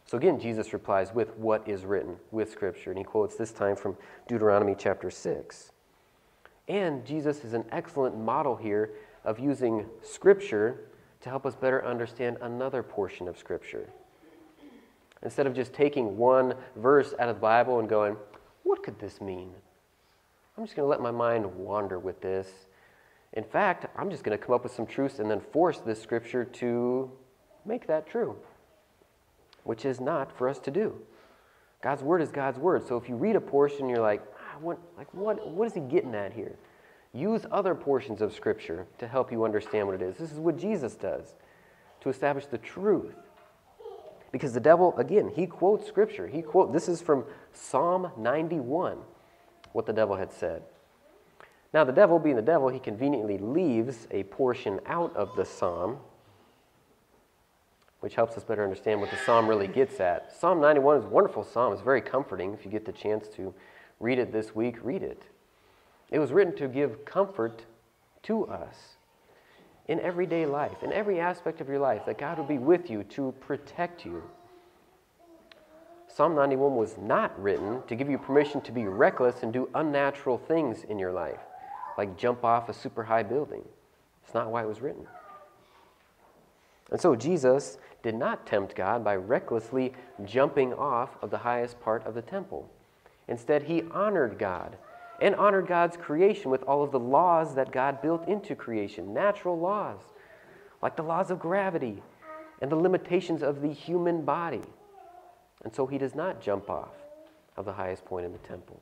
So 0.06 0.18
again, 0.18 0.40
Jesus 0.40 0.74
replies 0.74 1.14
with 1.14 1.38
what 1.38 1.68
is 1.68 1.86
written, 1.86 2.16
with 2.32 2.52
Scripture. 2.52 2.90
And 2.90 2.98
he 2.98 3.04
quotes 3.04 3.36
this 3.36 3.52
time 3.52 3.76
from 3.76 3.96
Deuteronomy 4.28 4.76
chapter 4.76 5.12
6. 5.12 5.72
And 6.68 7.06
Jesus 7.06 7.46
is 7.46 7.54
an 7.54 7.66
excellent 7.72 8.18
model 8.18 8.56
here 8.56 8.94
of 9.24 9.38
using 9.38 9.86
Scripture 10.02 10.88
to 11.22 11.30
help 11.30 11.46
us 11.46 11.56
better 11.56 11.86
understand 11.86 12.38
another 12.42 12.84
portion 12.84 13.28
of 13.28 13.38
Scripture. 13.38 13.90
Instead 15.24 15.46
of 15.46 15.54
just 15.54 15.74
taking 15.74 16.18
one 16.18 16.56
verse 16.76 17.14
out 17.20 17.30
of 17.30 17.36
the 17.36 17.42
Bible 17.42 17.80
and 17.80 17.88
going, 17.88 18.16
what 18.64 18.82
could 18.84 19.00
this 19.00 19.22
mean? 19.22 19.54
I'm 20.58 20.66
just 20.66 20.76
going 20.76 20.86
to 20.86 20.90
let 20.90 21.02
my 21.02 21.12
mind 21.12 21.46
wander 21.56 22.00
with 22.00 22.22
this. 22.22 22.48
In 23.34 23.44
fact, 23.44 23.86
I'm 23.98 24.10
just 24.10 24.24
going 24.24 24.38
to 24.38 24.44
come 24.44 24.54
up 24.56 24.64
with 24.64 24.74
some 24.74 24.86
truths 24.86 25.20
and 25.20 25.30
then 25.30 25.40
force 25.40 25.80
this 25.80 26.02
Scripture 26.02 26.44
to 26.44 27.12
make 27.66 27.88
that 27.88 28.08
true, 28.08 28.36
which 29.64 29.86
is 29.86 30.02
not 30.02 30.36
for 30.36 30.50
us 30.50 30.60
to 30.60 30.72
do. 30.72 30.96
God's 31.82 32.04
Word 32.04 32.22
is 32.22 32.32
God's 32.32 32.60
Word. 32.60 32.88
So 32.88 32.98
if 32.98 33.08
you 33.08 33.16
read 33.16 33.36
a 33.36 33.42
portion, 33.42 33.88
you're 33.88 34.02
like, 34.02 34.24
ah, 34.38 34.58
what, 34.60 34.80
like 34.98 35.12
what, 35.14 35.48
what 35.48 35.68
is 35.68 35.74
he 35.74 35.80
getting 35.80 36.16
at 36.16 36.34
here? 36.34 36.58
Use 37.14 37.46
other 37.52 37.76
portions 37.76 38.22
of 38.22 38.34
Scripture 38.34 38.88
to 38.98 39.08
help 39.08 39.32
you 39.32 39.44
understand 39.44 39.88
what 39.88 39.96
it 39.96 40.02
is. 40.02 40.18
This 40.18 40.32
is 40.32 40.40
what 40.40 40.58
Jesus 40.58 40.96
does 40.96 41.36
to 42.02 42.10
establish 42.10 42.46
the 42.46 42.58
truth. 42.58 43.16
Because 44.32 44.54
the 44.54 44.62
devil, 44.62 44.98
again, 44.98 45.30
he 45.36 45.46
quotes 45.46 45.86
Scripture. 45.86 46.28
He 46.28 46.42
quote 46.42 46.72
this 46.72 46.88
is 46.88 47.02
from 47.02 47.26
Psalm 47.52 48.12
91, 48.18 48.98
what 49.74 49.86
the 49.86 49.94
devil 49.94 50.16
had 50.16 50.32
said. 50.32 50.64
Now, 51.74 51.84
the 51.84 51.94
devil, 51.94 52.20
being 52.20 52.36
the 52.36 52.42
devil, 52.42 52.70
he 52.70 52.80
conveniently 52.80 53.38
leaves 53.38 54.08
a 54.12 54.24
portion 54.24 54.80
out 54.86 55.16
of 55.16 55.36
the 55.36 55.46
psalm, 55.46 55.98
which 58.02 58.16
helps 58.16 58.36
us 58.36 58.44
better 58.44 58.64
understand 58.64 59.00
what 59.00 59.10
the 59.10 59.18
psalm 59.26 59.48
really 59.48 59.68
gets 59.68 60.00
at. 60.00 60.34
Psalm 60.38 60.60
91 60.60 60.98
is 60.98 61.06
a 61.06 61.08
wonderful 61.08 61.44
psalm. 61.44 61.72
It's 61.72 61.82
very 61.82 62.02
comforting. 62.02 62.54
If 62.54 62.66
you 62.66 62.72
get 62.72 62.86
the 62.86 62.92
chance 62.92 63.28
to 63.36 63.54
read 64.00 64.20
it 64.20 64.34
this 64.34 64.54
week, 64.54 64.78
read 64.82 65.04
it. 65.04 65.24
It 66.12 66.20
was 66.20 66.32
written 66.32 66.56
to 66.58 66.68
give 66.68 67.06
comfort 67.06 67.64
to 68.24 68.46
us 68.48 68.98
in 69.88 70.00
everyday 70.02 70.46
life, 70.46 70.84
in 70.84 70.94
every 70.94 71.20
aspect 71.20 71.62
of 71.62 71.70
your 71.70 71.80
life, 71.80 72.06
that 72.06 72.18
God 72.18 72.38
would 72.38 72.48
be 72.48 72.58
with 72.58 72.90
you 72.90 73.04
to 73.04 73.34
protect 73.40 74.06
you. 74.06 74.22
Psalm 76.08 76.36
91 76.36 76.76
was 76.76 76.98
not 76.98 77.42
written 77.42 77.82
to 77.88 77.96
give 77.96 78.10
you 78.10 78.18
permission 78.18 78.60
to 78.62 78.72
be 78.74 78.86
reckless 78.86 79.44
and 79.44 79.54
do 79.54 79.70
unnatural 79.76 80.38
things 80.38 80.84
in 80.84 81.00
your 81.00 81.14
life, 81.14 81.40
like 81.98 82.18
jump 82.18 82.44
off 82.44 82.68
a 82.68 82.74
super 82.74 83.04
high 83.04 83.24
building. 83.24 83.64
It's 84.24 84.34
not 84.34 84.52
why 84.52 84.64
it 84.64 84.68
was 84.68 84.82
written. 84.82 85.08
And 86.92 87.00
so 87.00 87.16
Jesus 87.16 87.78
did 88.04 88.16
not 88.16 88.46
tempt 88.46 88.76
God 88.76 89.04
by 89.04 89.16
recklessly 89.16 89.94
jumping 90.26 90.74
off 90.74 91.12
of 91.22 91.32
the 91.32 91.38
highest 91.38 91.80
part 91.80 92.06
of 92.06 92.14
the 92.14 92.22
temple. 92.22 92.70
Instead, 93.30 93.64
he 93.64 93.84
honored 93.92 94.38
God 94.38 94.76
and 95.22 95.36
honor 95.36 95.62
God's 95.62 95.96
creation 95.96 96.50
with 96.50 96.64
all 96.64 96.84
of 96.84 96.92
the 96.92 97.00
laws 97.00 97.54
that 97.56 97.72
God 97.72 98.02
built 98.02 98.28
into 98.28 98.56
creation, 98.56 99.14
natural 99.14 99.58
laws, 99.58 100.00
like 100.82 100.96
the 100.96 101.04
laws 101.04 101.30
of 101.30 101.40
gravity 101.40 102.02
and 102.62 102.72
the 102.72 102.76
limitations 102.76 103.44
of 103.44 103.62
the 103.62 103.72
human 103.72 104.24
body. 104.24 104.64
And 105.64 105.74
so 105.74 105.86
he 105.86 106.00
does 106.00 106.16
not 106.16 106.42
jump 106.42 106.70
off 106.70 106.96
of 107.56 107.66
the 107.66 107.74
highest 107.74 108.04
point 108.04 108.26
in 108.26 108.32
the 108.32 108.40
temple. 108.40 108.82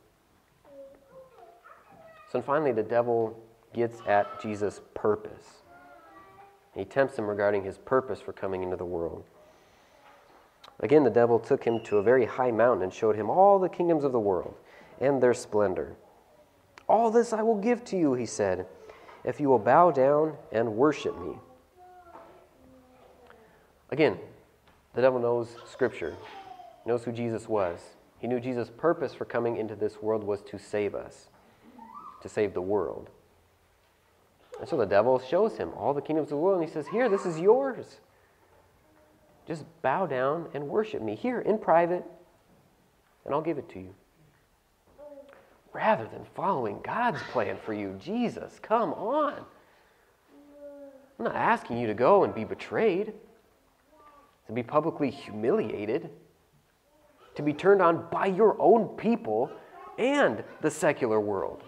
So 2.31 2.41
finally, 2.41 2.71
the 2.71 2.83
devil 2.83 3.37
gets 3.73 3.99
at 4.07 4.41
Jesus' 4.41 4.81
purpose. 4.93 5.63
He 6.73 6.85
tempts 6.85 7.17
him 7.17 7.27
regarding 7.27 7.63
his 7.63 7.77
purpose 7.77 8.21
for 8.21 8.31
coming 8.31 8.63
into 8.63 8.77
the 8.77 8.85
world. 8.85 9.23
Again, 10.79 11.03
the 11.03 11.09
devil 11.09 11.39
took 11.39 11.63
him 11.63 11.83
to 11.85 11.97
a 11.97 12.03
very 12.03 12.25
high 12.25 12.51
mountain 12.51 12.83
and 12.83 12.93
showed 12.93 13.17
him 13.17 13.29
all 13.29 13.59
the 13.59 13.67
kingdoms 13.67 14.05
of 14.05 14.13
the 14.13 14.19
world 14.19 14.55
and 15.01 15.21
their 15.21 15.33
splendor. 15.33 15.97
All 16.89 17.11
this 17.11 17.31
I 17.31 17.43
will 17.43 17.59
give 17.59 17.85
to 17.85 17.97
you, 17.97 18.15
he 18.15 18.25
said, 18.25 18.65
if 19.23 19.39
you 19.39 19.47
will 19.47 19.59
bow 19.59 19.91
down 19.91 20.35
and 20.51 20.75
worship 20.75 21.17
me. 21.21 21.35
Again, 23.91 24.17
the 24.95 25.01
devil 25.01 25.19
knows 25.19 25.55
Scripture, 25.71 26.15
knows 26.85 27.03
who 27.03 27.11
Jesus 27.11 27.47
was. 27.47 27.79
He 28.17 28.27
knew 28.27 28.39
Jesus' 28.39 28.71
purpose 28.75 29.13
for 29.13 29.25
coming 29.25 29.57
into 29.57 29.75
this 29.75 30.01
world 30.01 30.23
was 30.23 30.41
to 30.43 30.57
save 30.57 30.95
us, 30.95 31.29
to 32.21 32.29
save 32.29 32.53
the 32.53 32.61
world. 32.61 33.09
And 34.59 34.67
so 34.67 34.75
the 34.75 34.85
devil 34.85 35.19
shows 35.19 35.57
him 35.57 35.71
all 35.77 35.93
the 35.93 36.01
kingdoms 36.01 36.25
of 36.25 36.31
the 36.31 36.37
world, 36.37 36.59
and 36.59 36.67
he 36.67 36.73
says, 36.73 36.87
Here, 36.87 37.07
this 37.07 37.25
is 37.25 37.39
yours. 37.39 37.99
Just 39.47 39.63
bow 39.81 40.05
down 40.05 40.49
and 40.53 40.67
worship 40.67 41.01
me 41.01 41.15
here 41.15 41.39
in 41.39 41.57
private, 41.59 42.03
and 43.25 43.33
I'll 43.33 43.41
give 43.41 43.57
it 43.57 43.69
to 43.69 43.79
you. 43.79 43.93
Rather 45.73 46.05
than 46.05 46.25
following 46.35 46.79
God's 46.83 47.21
plan 47.31 47.57
for 47.63 47.73
you, 47.73 47.97
Jesus, 47.99 48.59
come 48.61 48.93
on. 48.93 49.35
I'm 51.17 51.25
not 51.25 51.35
asking 51.35 51.77
you 51.77 51.87
to 51.87 51.93
go 51.93 52.23
and 52.23 52.33
be 52.33 52.43
betrayed, 52.43 53.13
to 54.47 54.53
be 54.53 54.63
publicly 54.63 55.11
humiliated, 55.11 56.09
to 57.35 57.41
be 57.41 57.53
turned 57.53 57.81
on 57.81 58.07
by 58.11 58.25
your 58.25 58.59
own 58.59 58.87
people 58.97 59.51
and 59.97 60.43
the 60.61 60.71
secular 60.71 61.19
world 61.19 61.63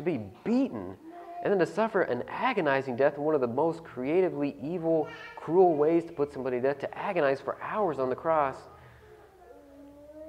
to 0.00 0.04
be 0.04 0.18
beaten, 0.44 0.96
and 1.42 1.52
then 1.52 1.58
to 1.58 1.66
suffer 1.66 2.02
an 2.02 2.24
agonizing 2.28 2.96
death 2.96 3.16
in 3.16 3.22
one 3.22 3.34
of 3.34 3.40
the 3.42 3.46
most 3.46 3.84
creatively 3.84 4.56
evil, 4.62 5.08
cruel 5.36 5.74
ways 5.74 6.04
to 6.04 6.12
put 6.12 6.32
somebody 6.32 6.56
to 6.56 6.62
death, 6.62 6.78
to 6.78 6.98
agonize 6.98 7.40
for 7.40 7.60
hours 7.62 7.98
on 7.98 8.08
the 8.08 8.16
cross. 8.16 8.56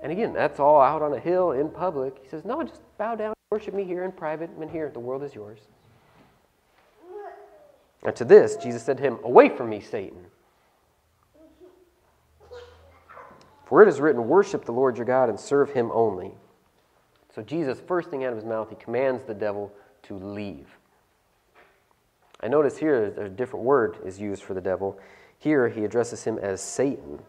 And 0.01 0.11
again, 0.11 0.33
that's 0.33 0.59
all 0.59 0.81
out 0.81 1.01
on 1.01 1.13
a 1.13 1.19
hill 1.19 1.51
in 1.51 1.69
public. 1.69 2.19
He 2.23 2.29
says, 2.29 2.43
No, 2.43 2.63
just 2.63 2.81
bow 2.97 3.15
down, 3.15 3.33
worship 3.51 3.73
me 3.73 3.83
here 3.83 4.03
in 4.03 4.11
private, 4.11 4.49
and 4.49 4.69
here, 4.69 4.89
the 4.89 4.99
world 4.99 5.23
is 5.23 5.35
yours. 5.35 5.59
And 8.03 8.15
to 8.15 8.25
this, 8.25 8.55
Jesus 8.55 8.83
said 8.83 8.97
to 8.97 9.03
him, 9.03 9.19
Away 9.23 9.49
from 9.49 9.69
me, 9.69 9.79
Satan. 9.79 10.25
For 13.65 13.83
it 13.83 13.87
is 13.87 14.01
written, 14.01 14.27
Worship 14.27 14.65
the 14.65 14.71
Lord 14.71 14.97
your 14.97 15.05
God 15.05 15.29
and 15.29 15.39
serve 15.39 15.71
him 15.71 15.91
only. 15.93 16.31
So, 17.33 17.41
Jesus, 17.41 17.79
first 17.79 18.09
thing 18.09 18.25
out 18.25 18.31
of 18.31 18.37
his 18.37 18.45
mouth, 18.45 18.69
he 18.69 18.75
commands 18.75 19.23
the 19.23 19.33
devil 19.33 19.71
to 20.03 20.15
leave. 20.15 20.67
I 22.41 22.47
notice 22.47 22.77
here 22.77 23.13
a 23.17 23.29
different 23.29 23.63
word 23.63 23.97
is 24.03 24.19
used 24.19 24.43
for 24.43 24.53
the 24.53 24.61
devil. 24.61 24.99
Here 25.37 25.69
he 25.69 25.85
addresses 25.85 26.23
him 26.23 26.37
as 26.39 26.59
Satan, 26.59 27.21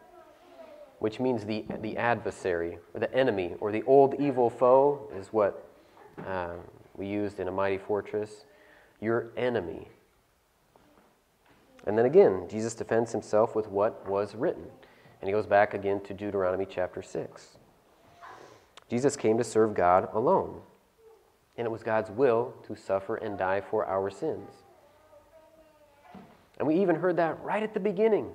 which 1.02 1.18
means 1.18 1.44
the, 1.44 1.64
the 1.80 1.96
adversary, 1.96 2.78
or 2.94 3.00
the 3.00 3.12
enemy, 3.12 3.56
or 3.58 3.72
the 3.72 3.82
old 3.88 4.14
evil 4.20 4.48
foe, 4.48 5.10
is 5.18 5.32
what 5.32 5.68
uh, 6.28 6.52
we 6.94 7.08
used 7.08 7.40
in 7.40 7.48
a 7.48 7.50
mighty 7.50 7.76
fortress. 7.76 8.44
Your 9.00 9.32
enemy. 9.36 9.88
And 11.88 11.98
then 11.98 12.06
again, 12.06 12.46
Jesus 12.48 12.74
defends 12.74 13.10
himself 13.10 13.56
with 13.56 13.66
what 13.66 14.08
was 14.08 14.36
written. 14.36 14.62
And 15.20 15.28
he 15.28 15.32
goes 15.32 15.44
back 15.44 15.74
again 15.74 16.00
to 16.02 16.14
Deuteronomy 16.14 16.68
chapter 16.70 17.02
6. 17.02 17.58
Jesus 18.88 19.16
came 19.16 19.36
to 19.38 19.44
serve 19.44 19.74
God 19.74 20.08
alone. 20.12 20.60
And 21.56 21.66
it 21.66 21.70
was 21.70 21.82
God's 21.82 22.12
will 22.12 22.54
to 22.68 22.76
suffer 22.76 23.16
and 23.16 23.36
die 23.36 23.60
for 23.60 23.84
our 23.86 24.08
sins. 24.08 24.50
And 26.58 26.68
we 26.68 26.80
even 26.80 26.94
heard 26.94 27.16
that 27.16 27.42
right 27.42 27.64
at 27.64 27.74
the 27.74 27.80
beginning. 27.80 28.30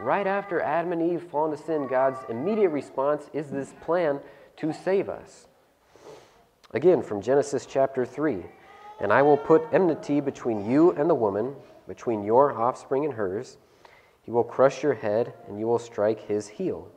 Right 0.00 0.26
after 0.26 0.62
Adam 0.62 0.92
and 0.92 1.12
Eve 1.12 1.22
fall 1.24 1.44
into 1.44 1.62
sin, 1.62 1.86
God's 1.86 2.18
immediate 2.30 2.70
response 2.70 3.28
is 3.34 3.50
this 3.50 3.74
plan 3.82 4.18
to 4.56 4.72
save 4.72 5.10
us. 5.10 5.46
Again, 6.70 7.02
from 7.02 7.20
Genesis 7.20 7.66
chapter 7.66 8.06
3 8.06 8.42
And 9.00 9.12
I 9.12 9.20
will 9.20 9.36
put 9.36 9.62
enmity 9.72 10.20
between 10.20 10.70
you 10.70 10.92
and 10.92 11.08
the 11.08 11.14
woman, 11.14 11.54
between 11.86 12.24
your 12.24 12.58
offspring 12.58 13.04
and 13.04 13.12
hers. 13.12 13.58
He 14.22 14.30
will 14.30 14.44
crush 14.44 14.82
your 14.82 14.94
head, 14.94 15.34
and 15.46 15.58
you 15.58 15.66
will 15.66 15.78
strike 15.78 16.26
his 16.26 16.48
heel. 16.48 16.90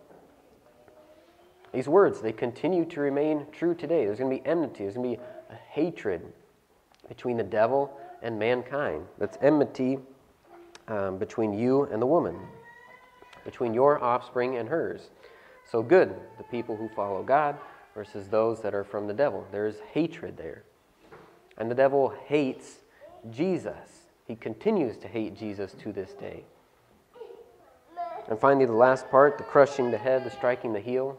These 1.73 1.89
words, 1.89 2.21
they 2.21 2.31
continue 2.31 2.85
to 2.85 3.01
remain 3.01 3.47
true 3.51 3.75
today. 3.75 4.05
There's 4.05 4.19
going 4.19 4.31
to 4.31 4.41
be 4.41 4.49
enmity, 4.49 4.83
there's 4.83 4.95
going 4.95 5.11
to 5.11 5.17
be 5.17 5.23
a 5.49 5.55
hatred 5.71 6.21
between 7.09 7.35
the 7.35 7.43
devil 7.43 7.97
and 8.21 8.39
mankind. 8.39 9.07
That's 9.17 9.37
enmity 9.41 9.99
um, 10.87 11.17
between 11.17 11.51
you 11.51 11.83
and 11.91 12.01
the 12.01 12.05
woman, 12.05 12.39
between 13.45 13.73
your 13.73 14.03
offspring 14.03 14.57
and 14.57 14.69
hers. 14.69 15.09
So, 15.69 15.81
good, 15.81 16.15
the 16.37 16.43
people 16.43 16.75
who 16.75 16.89
follow 16.89 17.23
God 17.23 17.57
versus 17.95 18.27
those 18.27 18.61
that 18.61 18.73
are 18.73 18.83
from 18.83 19.07
the 19.07 19.13
devil. 19.13 19.45
There's 19.51 19.79
hatred 19.93 20.37
there. 20.37 20.63
And 21.57 21.69
the 21.69 21.75
devil 21.75 22.13
hates 22.25 22.79
Jesus. 23.29 24.07
He 24.27 24.35
continues 24.35 24.97
to 24.97 25.07
hate 25.07 25.35
Jesus 25.35 25.73
to 25.83 25.91
this 25.91 26.13
day. 26.13 26.43
And 28.29 28.39
finally, 28.39 28.65
the 28.65 28.73
last 28.73 29.09
part 29.09 29.37
the 29.37 29.43
crushing 29.43 29.91
the 29.91 29.97
head, 29.97 30.23
the 30.23 30.31
striking 30.31 30.73
the 30.73 30.79
heel. 30.79 31.17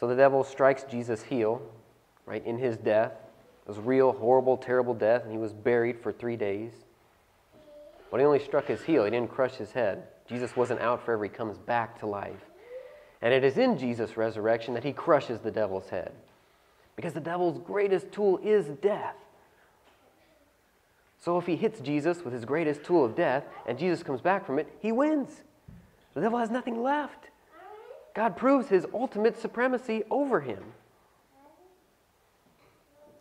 So 0.00 0.06
the 0.06 0.16
devil 0.16 0.42
strikes 0.42 0.84
Jesus' 0.84 1.22
heel, 1.22 1.62
right, 2.26 2.44
in 2.44 2.58
his 2.58 2.76
death. 2.76 3.12
It 3.64 3.68
was 3.68 3.78
real, 3.78 4.12
horrible, 4.12 4.56
terrible 4.56 4.94
death, 4.94 5.22
and 5.22 5.30
he 5.30 5.38
was 5.38 5.52
buried 5.52 6.00
for 6.00 6.12
three 6.12 6.36
days. 6.36 6.72
But 8.10 8.18
he 8.18 8.26
only 8.26 8.40
struck 8.40 8.66
his 8.66 8.82
heel, 8.82 9.04
he 9.04 9.10
didn't 9.10 9.30
crush 9.30 9.54
his 9.54 9.72
head. 9.72 10.08
Jesus 10.28 10.56
wasn't 10.56 10.80
out 10.80 11.04
forever, 11.04 11.24
he 11.24 11.30
comes 11.30 11.58
back 11.58 11.98
to 12.00 12.06
life. 12.06 12.40
And 13.20 13.32
it 13.32 13.44
is 13.44 13.56
in 13.56 13.78
Jesus' 13.78 14.16
resurrection 14.16 14.74
that 14.74 14.84
he 14.84 14.92
crushes 14.92 15.38
the 15.40 15.50
devil's 15.50 15.88
head. 15.88 16.12
Because 16.96 17.12
the 17.12 17.20
devil's 17.20 17.58
greatest 17.58 18.10
tool 18.12 18.38
is 18.42 18.66
death. 18.80 19.16
So 21.20 21.38
if 21.38 21.46
he 21.46 21.54
hits 21.54 21.80
Jesus 21.80 22.24
with 22.24 22.34
his 22.34 22.44
greatest 22.44 22.82
tool 22.82 23.04
of 23.04 23.14
death 23.14 23.44
and 23.66 23.78
Jesus 23.78 24.02
comes 24.02 24.20
back 24.20 24.44
from 24.44 24.58
it, 24.58 24.68
he 24.80 24.90
wins. 24.90 25.42
The 26.14 26.20
devil 26.20 26.38
has 26.38 26.50
nothing 26.50 26.82
left. 26.82 27.28
God 28.14 28.36
proves 28.36 28.68
his 28.68 28.86
ultimate 28.92 29.40
supremacy 29.40 30.02
over 30.10 30.40
him. 30.40 30.62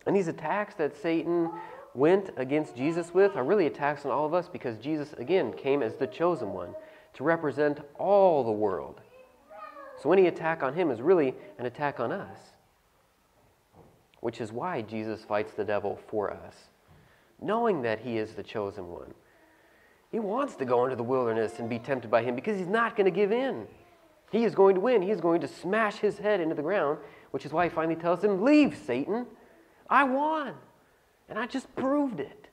And 0.06 0.16
these 0.16 0.28
attacks 0.28 0.74
that 0.76 1.00
Satan 1.00 1.52
went 1.94 2.32
against 2.38 2.76
Jesus 2.76 3.14
with 3.14 3.36
are 3.36 3.44
really 3.44 3.68
attacks 3.68 4.04
on 4.04 4.12
all 4.12 4.26
of 4.26 4.34
us 4.34 4.50
because 4.50 4.78
Jesus, 4.78 5.14
again, 5.14 5.54
came 5.54 5.84
as 5.84 5.96
the 5.96 6.08
chosen 6.08 6.54
one 6.54 6.74
to 7.14 7.24
represent 7.24 7.80
all 7.98 8.44
the 8.44 8.52
world. 8.52 9.02
So 10.02 10.12
any 10.12 10.28
attack 10.28 10.64
on 10.64 10.74
him 10.74 10.90
is 10.90 11.02
really 11.02 11.36
an 11.60 11.66
attack 11.66 12.00
on 12.00 12.12
us, 12.12 12.38
which 14.22 14.42
is 14.42 14.52
why 14.52 14.82
Jesus 14.82 15.24
fights 15.24 15.54
the 15.54 15.64
devil 15.64 16.00
for 16.08 16.32
us, 16.32 16.56
knowing 17.40 17.82
that 17.84 18.00
he 18.00 18.18
is 18.18 18.34
the 18.34 18.44
chosen 18.44 18.88
one. 18.88 19.14
He 20.12 20.20
wants 20.20 20.56
to 20.56 20.66
go 20.66 20.84
into 20.86 20.96
the 20.96 21.04
wilderness 21.04 21.60
and 21.60 21.70
be 21.70 21.80
tempted 21.80 22.10
by 22.10 22.24
him 22.24 22.36
because 22.36 22.58
he's 22.58 22.68
not 22.68 22.96
going 22.96 23.06
to 23.06 23.16
give 23.16 23.32
in. 23.32 23.68
He 24.32 24.44
is 24.44 24.56
going 24.56 24.76
to 24.76 24.82
win. 24.82 25.02
He 25.02 25.12
is 25.12 25.22
going 25.22 25.42
to 25.42 25.48
smash 25.48 25.98
his 25.98 26.18
head 26.18 26.40
into 26.40 26.56
the 26.56 26.62
ground, 26.62 27.00
which 27.32 27.46
is 27.46 27.52
why 27.52 27.66
he 27.66 27.70
finally 27.70 27.96
tells 27.96 28.24
him, 28.24 28.44
Leave, 28.44 28.78
Satan. 28.86 29.26
I 29.90 30.06
won. 30.06 30.54
And 31.30 31.38
I 31.38 31.48
just 31.48 31.74
proved 31.76 32.20
it. 32.20 32.48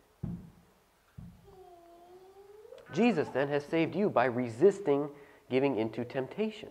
Jesus 2.93 3.29
then 3.29 3.49
has 3.49 3.65
saved 3.65 3.95
you 3.95 4.09
by 4.09 4.25
resisting 4.25 5.09
giving 5.51 5.77
into 5.77 6.05
temptation. 6.05 6.71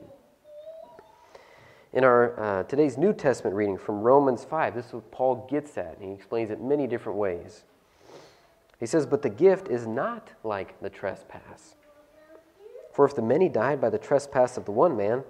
In 1.94 2.04
our 2.04 2.40
uh, 2.40 2.64
today's 2.64 2.98
New 2.98 3.14
Testament 3.14 3.56
reading 3.56 3.78
from 3.78 4.02
Romans 4.02 4.44
5, 4.44 4.76
this 4.76 4.88
is 4.88 4.94
what 4.94 5.12
Paul 5.12 5.48
gets 5.50 5.78
at, 5.78 5.98
and 5.98 6.10
he 6.10 6.14
explains 6.14 6.52
it 6.52 6.62
many 6.62 6.86
different 6.86 7.18
ways. 7.18 7.64
He 8.80 8.86
says, 8.86 9.06
But 9.06 9.22
the 9.22 9.30
gift 9.30 9.70
is 9.70 9.88
not 9.88 10.30
like 10.44 10.80
the 10.82 10.90
trespass. 10.90 11.76
For 12.94 13.06
if 13.06 13.16
the 13.16 13.22
many 13.22 13.48
died 13.48 13.80
by 13.80 13.90
the 13.90 13.98
trespass 13.98 14.58
of 14.58 14.66
the 14.66 14.72
one 14.72 14.98
man, 14.98 15.24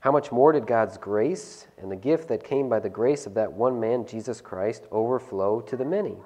how 0.00 0.10
much 0.10 0.32
more 0.32 0.52
did 0.52 0.66
God's 0.66 0.96
grace 0.96 1.66
and 1.78 1.90
the 1.90 1.96
gift 1.96 2.28
that 2.28 2.42
came 2.42 2.68
by 2.68 2.80
the 2.80 2.88
grace 2.88 3.26
of 3.26 3.34
that 3.34 3.52
one 3.52 3.78
man, 3.78 4.06
Jesus 4.06 4.40
Christ, 4.40 4.84
overflow 4.90 5.60
to 5.60 5.76
the 5.76 5.84
many? 5.84 6.16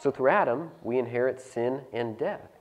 So 0.00 0.10
through 0.10 0.30
Adam, 0.30 0.70
we 0.82 0.98
inherit 0.98 1.40
sin 1.40 1.82
and 1.92 2.18
death. 2.18 2.53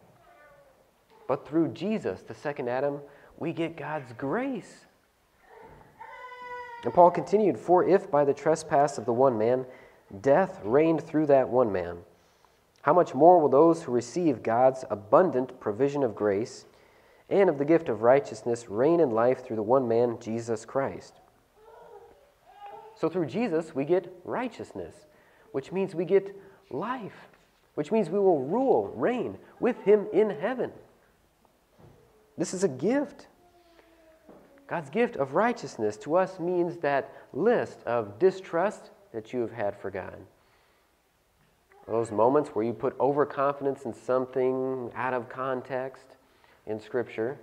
But 1.28 1.48
through 1.48 1.70
Jesus, 1.70 2.22
the 2.22 2.34
second 2.34 2.70
Adam, 2.70 3.00
we 3.38 3.54
get 3.54 3.78
God's 3.78 4.14
grace. 4.14 4.86
And 6.84 6.94
Paul 6.94 7.12
continued 7.12 7.58
For 7.58 7.88
if 7.88 8.12
by 8.12 8.26
the 8.26 8.34
trespass 8.34 8.98
of 8.98 9.06
the 9.06 9.14
one 9.14 9.38
man 9.38 9.66
death 10.22 10.60
reigned 10.64 11.02
through 11.02 11.26
that 11.28 11.50
one 11.50 11.72
man, 11.72 11.98
how 12.82 12.94
much 12.94 13.16
more 13.16 13.40
will 13.40 13.50
those 13.50 13.84
who 13.84 13.92
receive 13.92 14.44
God's 14.44 14.84
abundant 14.90 15.60
provision 15.60 16.04
of 16.04 16.16
grace 16.16 16.66
and 17.30 17.50
of 17.50 17.58
the 17.58 17.66
gift 17.66 17.88
of 17.88 18.02
righteousness 18.02 18.70
reign 18.70 19.00
in 19.00 19.12
life 19.12 19.44
through 19.44 19.56
the 19.56 19.64
one 19.64 19.88
man, 19.88 20.18
Jesus 20.20 20.66
Christ? 20.66 21.14
So 22.96 23.10
through 23.10 23.28
Jesus, 23.28 23.74
we 23.74 23.86
get 23.86 24.14
righteousness, 24.26 24.94
which 25.54 25.72
means 25.72 25.96
we 25.96 26.06
get 26.06 26.36
life, 26.70 27.30
which 27.76 27.92
means 27.92 28.10
we 28.10 28.20
will 28.20 28.42
rule, 28.42 28.92
reign 28.96 29.38
with 29.60 29.82
Him 29.84 30.08
in 30.12 30.30
heaven. 30.30 30.72
This 32.38 32.54
is 32.54 32.64
a 32.64 32.68
gift. 32.68 33.28
God's 34.68 34.90
gift 34.90 35.16
of 35.18 35.36
righteousness 35.36 35.98
to 35.98 36.16
us 36.16 36.40
means 36.40 36.78
that 36.78 37.12
list 37.32 37.84
of 37.86 38.18
distrust 38.18 38.92
that 39.14 39.34
you 39.34 39.42
have 39.42 39.52
had 39.52 39.78
for 39.80 39.92
God. 39.92 40.18
Those 41.88 42.12
moments 42.12 42.50
where 42.52 42.64
you 42.64 42.74
put 42.74 42.98
overconfidence 43.00 43.84
in 43.84 43.94
something 43.94 44.92
out 44.96 45.14
of 45.14 45.30
context 45.30 46.16
in 46.66 46.80
Scripture. 46.80 47.38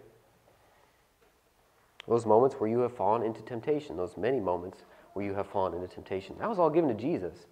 Those 2.09 2.25
moments 2.25 2.57
where 2.59 2.71
you 2.71 2.81
have 2.81 2.97
fallen 2.97 3.23
into 3.23 3.43
temptation. 3.43 3.97
Those 3.97 4.17
many 4.17 4.41
moments 4.41 4.79
where 5.13 5.25
you 5.25 5.35
have 5.35 5.47
fallen 5.47 5.75
into 5.75 5.89
temptation. 5.89 6.37
That 6.39 6.49
was 6.49 6.59
all 6.59 6.71
given 6.71 6.89
to 6.89 7.01
Jesus. 7.01 7.47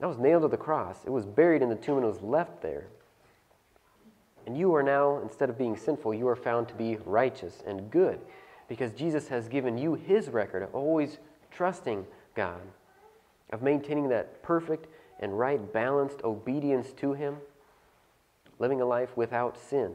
That 0.00 0.08
was 0.08 0.18
nailed 0.18 0.42
to 0.42 0.48
the 0.48 0.56
cross. 0.56 0.96
It 1.04 1.10
was 1.10 1.26
buried 1.26 1.62
in 1.62 1.68
the 1.68 1.76
tomb 1.76 1.98
and 1.98 2.04
it 2.04 2.08
was 2.08 2.22
left 2.22 2.62
there. 2.62 2.86
And 4.46 4.56
you 4.56 4.74
are 4.74 4.82
now, 4.82 5.18
instead 5.22 5.50
of 5.50 5.58
being 5.58 5.76
sinful, 5.76 6.14
you 6.14 6.28
are 6.28 6.36
found 6.36 6.68
to 6.68 6.74
be 6.74 6.98
righteous 7.04 7.62
and 7.66 7.90
good 7.90 8.20
because 8.68 8.92
Jesus 8.92 9.28
has 9.28 9.48
given 9.48 9.78
you 9.78 9.94
his 9.94 10.28
record 10.28 10.62
of 10.62 10.74
always 10.74 11.18
trusting 11.50 12.06
God, 12.34 12.60
of 13.50 13.62
maintaining 13.62 14.08
that 14.08 14.42
perfect 14.42 14.86
and 15.20 15.38
right 15.38 15.72
balanced 15.72 16.22
obedience 16.24 16.92
to 16.94 17.12
him, 17.12 17.36
living 18.58 18.80
a 18.80 18.84
life 18.84 19.16
without 19.16 19.58
sin. 19.58 19.92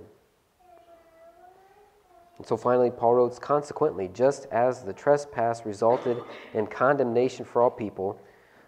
And 2.38 2.46
so 2.46 2.56
finally, 2.56 2.92
Paul 2.92 3.16
wrote, 3.16 3.42
Consequently, 3.42 4.10
just 4.14 4.46
as 4.52 4.84
the 4.84 4.94
trespass 4.94 5.66
resulted 5.66 6.18
in 6.54 6.68
condemnation 6.68 7.46
for 7.46 7.62
all 7.62 7.72
people, 7.72 8.20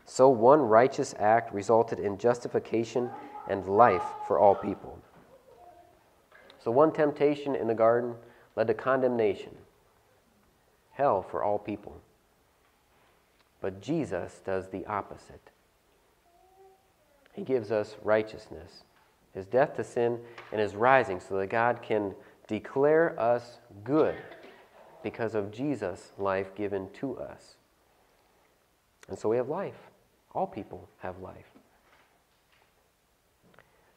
so 0.06 0.28
one 0.28 0.60
righteous 0.60 1.14
act 1.20 1.54
resulted 1.54 2.00
in 2.00 2.18
justification 2.18 3.12
and 3.48 3.68
life 3.68 4.04
for 4.28 4.40
all 4.40 4.56
people. 4.56 4.98
So 6.70 6.74
one 6.74 6.92
temptation 6.92 7.56
in 7.56 7.66
the 7.66 7.74
garden 7.74 8.14
led 8.56 8.68
to 8.68 8.76
condemnation, 8.76 9.58
hell 10.92 11.24
for 11.24 11.44
all 11.44 11.58
people. 11.58 12.00
But 13.60 13.82
Jesus 13.82 14.40
does 14.46 14.70
the 14.70 14.86
opposite. 14.86 15.50
He 17.34 17.42
gives 17.42 17.72
us 17.72 17.96
righteousness, 18.04 18.84
his 19.34 19.48
death 19.48 19.78
to 19.78 19.84
sin, 19.84 20.20
and 20.52 20.62
his 20.62 20.76
rising 20.76 21.20
so 21.20 21.40
that 21.40 21.50
God 21.50 21.82
can 21.82 22.14
declare 22.46 23.20
us 23.20 23.58
good 23.84 24.14
because 25.02 25.34
of 25.34 25.50
Jesus' 25.50 26.12
life 26.20 26.54
given 26.54 26.88
to 27.00 27.18
us. 27.18 27.56
And 29.08 29.18
so 29.18 29.28
we 29.28 29.38
have 29.38 29.50
life. 29.50 29.90
All 30.36 30.46
people 30.46 30.88
have 31.00 31.18
life. 31.18 31.49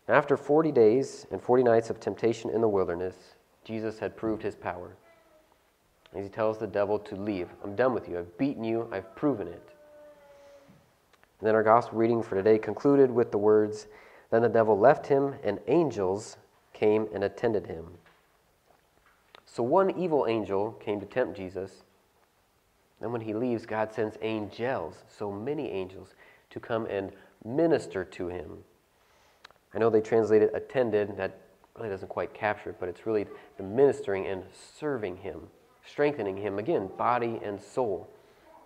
After 0.09 0.37
40 0.37 0.73
days 0.73 1.27
and 1.31 1.41
40 1.41 1.63
nights 1.63 1.89
of 1.89 2.01
temptation 2.01 2.51
in 2.51 2.61
the 2.61 2.69
wilderness, 2.69 3.15
Jesus 3.65 3.99
had 3.99 4.17
proved 4.17 4.43
his 4.43 4.57
power. 4.57 4.97
As 6.15 6.25
he 6.25 6.29
tells 6.29 6.59
the 6.59 6.67
devil 6.67 6.99
to 6.99 7.17
leave, 7.17 7.49
I'm 7.63 7.77
done 7.77 7.95
with 7.95 8.09
you. 8.09 8.19
I've 8.19 8.37
beaten 8.37 8.65
you. 8.65 8.89
I've 8.93 9.15
proven 9.15 9.47
it. 9.47 9.71
And 11.39 11.47
then 11.47 11.55
our 11.55 11.63
gospel 11.63 11.99
reading 11.99 12.23
for 12.23 12.35
today 12.35 12.59
concluded 12.59 13.11
with 13.11 13.31
the 13.31 13.39
words 13.39 13.87
Then 14.31 14.43
the 14.43 14.49
devil 14.49 14.79
left 14.79 15.07
him, 15.07 15.35
and 15.45 15.61
angels 15.69 16.37
came 16.73 17.09
and 17.15 17.25
attended 17.25 17.67
him. 17.67 17.87
So 19.47 19.63
one 19.63 19.91
evil 19.99 20.27
angel 20.29 20.73
came 20.73 20.99
to 21.01 21.07
tempt 21.07 21.37
Jesus. 21.37 21.85
And 23.01 23.13
when 23.13 23.21
he 23.21 23.35
leaves, 23.35 23.67
God 23.67 23.93
sends 23.93 24.17
angels, 24.23 25.05
so 25.09 25.31
many 25.31 25.71
angels, 25.71 26.15
to 26.51 26.61
come 26.61 26.87
and 26.87 27.13
minister 27.45 28.05
to 28.05 28.29
him. 28.29 28.59
I 29.75 29.79
know 29.79 29.91
they 29.91 30.01
translated 30.01 30.51
attended, 30.55 31.17
that 31.17 31.39
really 31.77 31.89
doesn't 31.89 32.09
quite 32.09 32.35
capture 32.35 32.71
it, 32.71 32.77
but 32.79 32.89
it's 32.89 33.07
really 33.07 33.27
the 33.57 33.63
ministering 33.63 34.27
and 34.27 34.43
serving 34.53 35.17
him, 35.17 35.49
strengthening 35.87 36.37
him, 36.37 36.59
again, 36.59 36.91
body 36.99 37.41
and 37.43 37.61
soul, 37.61 38.09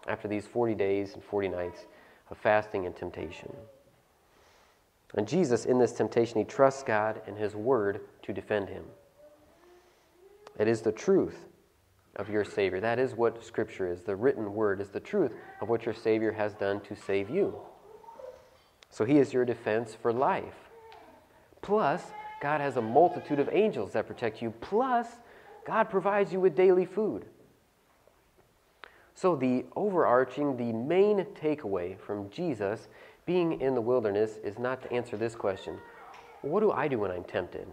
after 0.09 0.29
these 0.29 0.47
40 0.47 0.75
days 0.75 1.14
and 1.14 1.23
40 1.23 1.49
nights 1.49 1.87
of 2.31 2.38
fasting 2.38 2.87
and 2.87 2.95
temptation. 2.97 3.55
And 5.14 5.27
Jesus, 5.27 5.64
in 5.64 5.79
this 5.79 5.92
temptation, 5.92 6.38
he 6.38 6.45
trusts 6.45 6.83
God 6.83 7.23
and 7.27 7.38
his 7.38 7.55
word 7.55 8.01
to 8.23 8.33
defend 8.33 8.69
him. 8.69 8.85
It 10.59 10.69
is 10.69 10.83
the 10.83 10.92
truth 10.92 11.47
of 12.16 12.29
your 12.29 12.45
Savior. 12.45 12.81
That 12.81 12.99
is 12.99 13.14
what 13.14 13.45
Scripture 13.45 13.90
is. 13.90 14.03
The 14.03 14.16
written 14.16 14.55
word 14.55 14.81
is 14.81 14.88
the 14.88 15.01
truth 15.01 15.33
of 15.61 15.69
what 15.69 15.85
your 15.85 15.95
Savior 15.95 16.33
has 16.33 16.55
done 16.55 16.81
to 16.83 16.97
save 16.97 17.31
you. 17.31 17.59
So 18.90 19.05
He 19.05 19.19
is 19.19 19.33
your 19.33 19.45
defense 19.45 19.95
for 19.95 20.12
life. 20.12 20.65
Plus, 21.66 22.00
God 22.40 22.61
has 22.61 22.76
a 22.76 22.81
multitude 22.81 23.40
of 23.40 23.48
angels 23.50 23.92
that 23.94 24.07
protect 24.07 24.40
you. 24.40 24.52
Plus, 24.61 25.09
God 25.66 25.90
provides 25.90 26.33
you 26.33 26.38
with 26.38 26.55
daily 26.55 26.85
food. 26.85 27.24
So, 29.16 29.35
the 29.35 29.64
overarching, 29.74 30.57
the 30.57 30.72
main 30.72 31.24
takeaway 31.35 31.98
from 31.98 32.31
Jesus 32.31 32.87
being 33.24 33.61
in 33.61 33.74
the 33.74 33.81
wilderness 33.81 34.38
is 34.44 34.61
not 34.61 34.81
to 34.83 34.92
answer 34.92 35.16
this 35.16 35.35
question 35.35 35.79
What 36.42 36.61
do 36.61 36.70
I 36.70 36.87
do 36.87 37.00
when 37.00 37.11
I'm 37.11 37.24
tempted? 37.24 37.66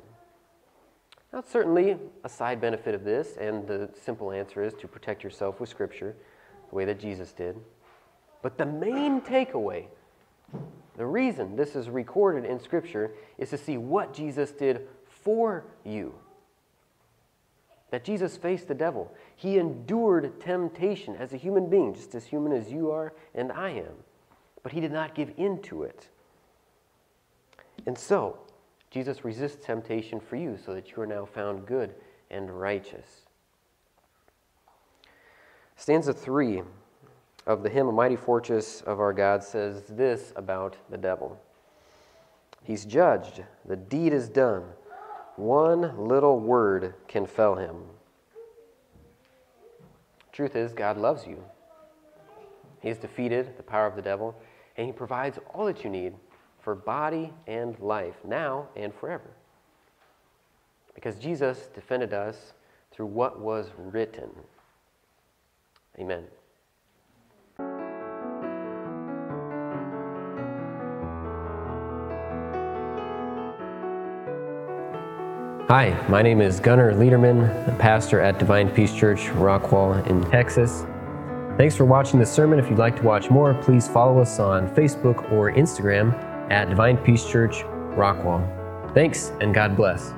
Now, 1.32 1.44
certainly, 1.48 1.96
a 2.24 2.30
side 2.30 2.60
benefit 2.60 2.96
of 2.96 3.04
this, 3.04 3.38
and 3.38 3.68
the 3.68 3.92
simple 4.04 4.32
answer 4.32 4.64
is 4.64 4.74
to 4.76 4.88
protect 4.88 5.24
yourself 5.24 5.60
with 5.60 5.70
Scripture, 5.70 6.16
the 6.72 6.76
way 6.76 6.86
that 6.86 7.00
Jesus 7.00 7.32
did. 7.32 7.58
But 8.42 8.58
the 8.58 8.66
main 8.66 9.22
takeaway, 9.22 9.86
the 10.96 11.06
reason 11.06 11.56
this 11.56 11.76
is 11.76 11.90
recorded 11.90 12.46
in 12.46 12.60
Scripture, 12.60 13.12
is 13.38 13.50
to 13.50 13.58
see 13.58 13.78
what 13.78 14.14
Jesus 14.14 14.52
did 14.52 14.88
for 15.08 15.66
you. 15.84 16.14
That 17.92 18.04
Jesus 18.04 18.38
faced 18.38 18.68
the 18.68 18.74
devil. 18.74 19.14
He 19.36 19.58
endured 19.58 20.40
temptation 20.42 21.16
as 21.16 21.34
a 21.34 21.38
human 21.38 21.70
being, 21.70 21.94
just 21.94 22.16
as 22.16 22.26
human 22.26 22.52
as 22.52 22.72
you 22.72 22.92
are 22.92 23.14
and 23.34 23.52
I 23.52 23.70
am. 23.72 23.94
But 24.62 24.72
he 24.72 24.80
did 24.80 24.92
not 24.92 25.16
give 25.16 25.34
in 25.38 25.62
to 25.64 25.84
it. 25.84 26.08
And 27.86 27.98
so, 27.98 28.40
Jesus 28.90 29.26
resists 29.26 29.66
temptation 29.66 30.20
for 30.20 30.36
you 30.36 30.58
so 30.64 30.74
that 30.74 30.92
you 30.92 31.02
are 31.02 31.08
now 31.08 31.26
found 31.26 31.66
good 31.66 31.96
and 32.30 32.50
righteous. 32.60 33.26
Stanza 35.76 36.14
3 36.14 36.62
of 37.46 37.64
the 37.64 37.70
hymn, 37.70 37.88
A 37.88 37.92
Mighty 37.92 38.16
Fortress 38.16 38.82
of 38.82 39.00
Our 39.00 39.14
God, 39.14 39.44
says 39.44 39.84
this 39.90 40.34
about 40.36 40.78
the 40.90 40.98
devil 40.98 41.40
He's 42.64 42.86
judged, 42.86 43.44
the 43.66 43.76
deed 43.76 44.14
is 44.14 44.30
done. 44.30 44.64
One 45.36 46.08
little 46.08 46.40
word 46.40 46.94
can 47.08 47.26
fell 47.26 47.56
him. 47.56 47.78
Truth 50.32 50.56
is, 50.56 50.74
God 50.74 50.98
loves 50.98 51.28
you. 51.28 51.44
He 52.82 52.88
has 52.90 52.98
defeated 52.98 53.58
the 53.58 53.64
power 53.64 53.88
of 53.88 53.96
the 53.96 54.02
devil, 54.02 54.36
and 54.78 54.86
He 54.88 54.94
provides 54.94 55.40
all 55.54 55.66
that 55.66 55.84
you 55.84 55.90
need 55.90 56.14
for 56.60 56.76
body 56.76 57.34
and 57.48 57.78
life, 57.80 58.16
now 58.26 58.68
and 58.76 58.94
forever. 58.94 59.32
Because 60.96 61.18
Jesus 61.18 61.70
defended 61.74 62.14
us 62.14 62.54
through 62.92 63.08
what 63.08 63.40
was 63.40 63.72
written. 63.78 64.30
Amen. 66.00 66.24
Hi, 75.74 76.00
my 76.08 76.22
name 76.22 76.40
is 76.40 76.60
Gunnar 76.60 76.94
Liederman, 76.94 77.68
a 77.68 77.76
pastor 77.80 78.22
at 78.22 78.38
Divine 78.38 78.70
Peace 78.70 78.94
Church, 78.94 79.22
Rockwall 79.30 80.06
in 80.06 80.22
Texas. 80.30 80.86
Thanks 81.58 81.76
for 81.76 81.84
watching 81.84 82.20
this 82.20 82.32
sermon. 82.32 82.60
If 82.60 82.70
you'd 82.70 82.78
like 82.78 82.96
to 82.98 83.02
watch 83.02 83.32
more, 83.32 83.56
please 83.56 83.88
follow 83.88 84.22
us 84.22 84.40
on 84.40 84.70
Facebook 84.76 85.32
or 85.32 85.52
Instagram 85.52 86.14
at 86.52 86.70
Divine 86.70 86.98
Peace 86.98 87.26
Church, 87.28 87.64
Rockwall. 87.96 88.94
Thanks, 88.94 89.32
and 89.42 89.52
God 89.52 89.76
bless. 89.76 90.14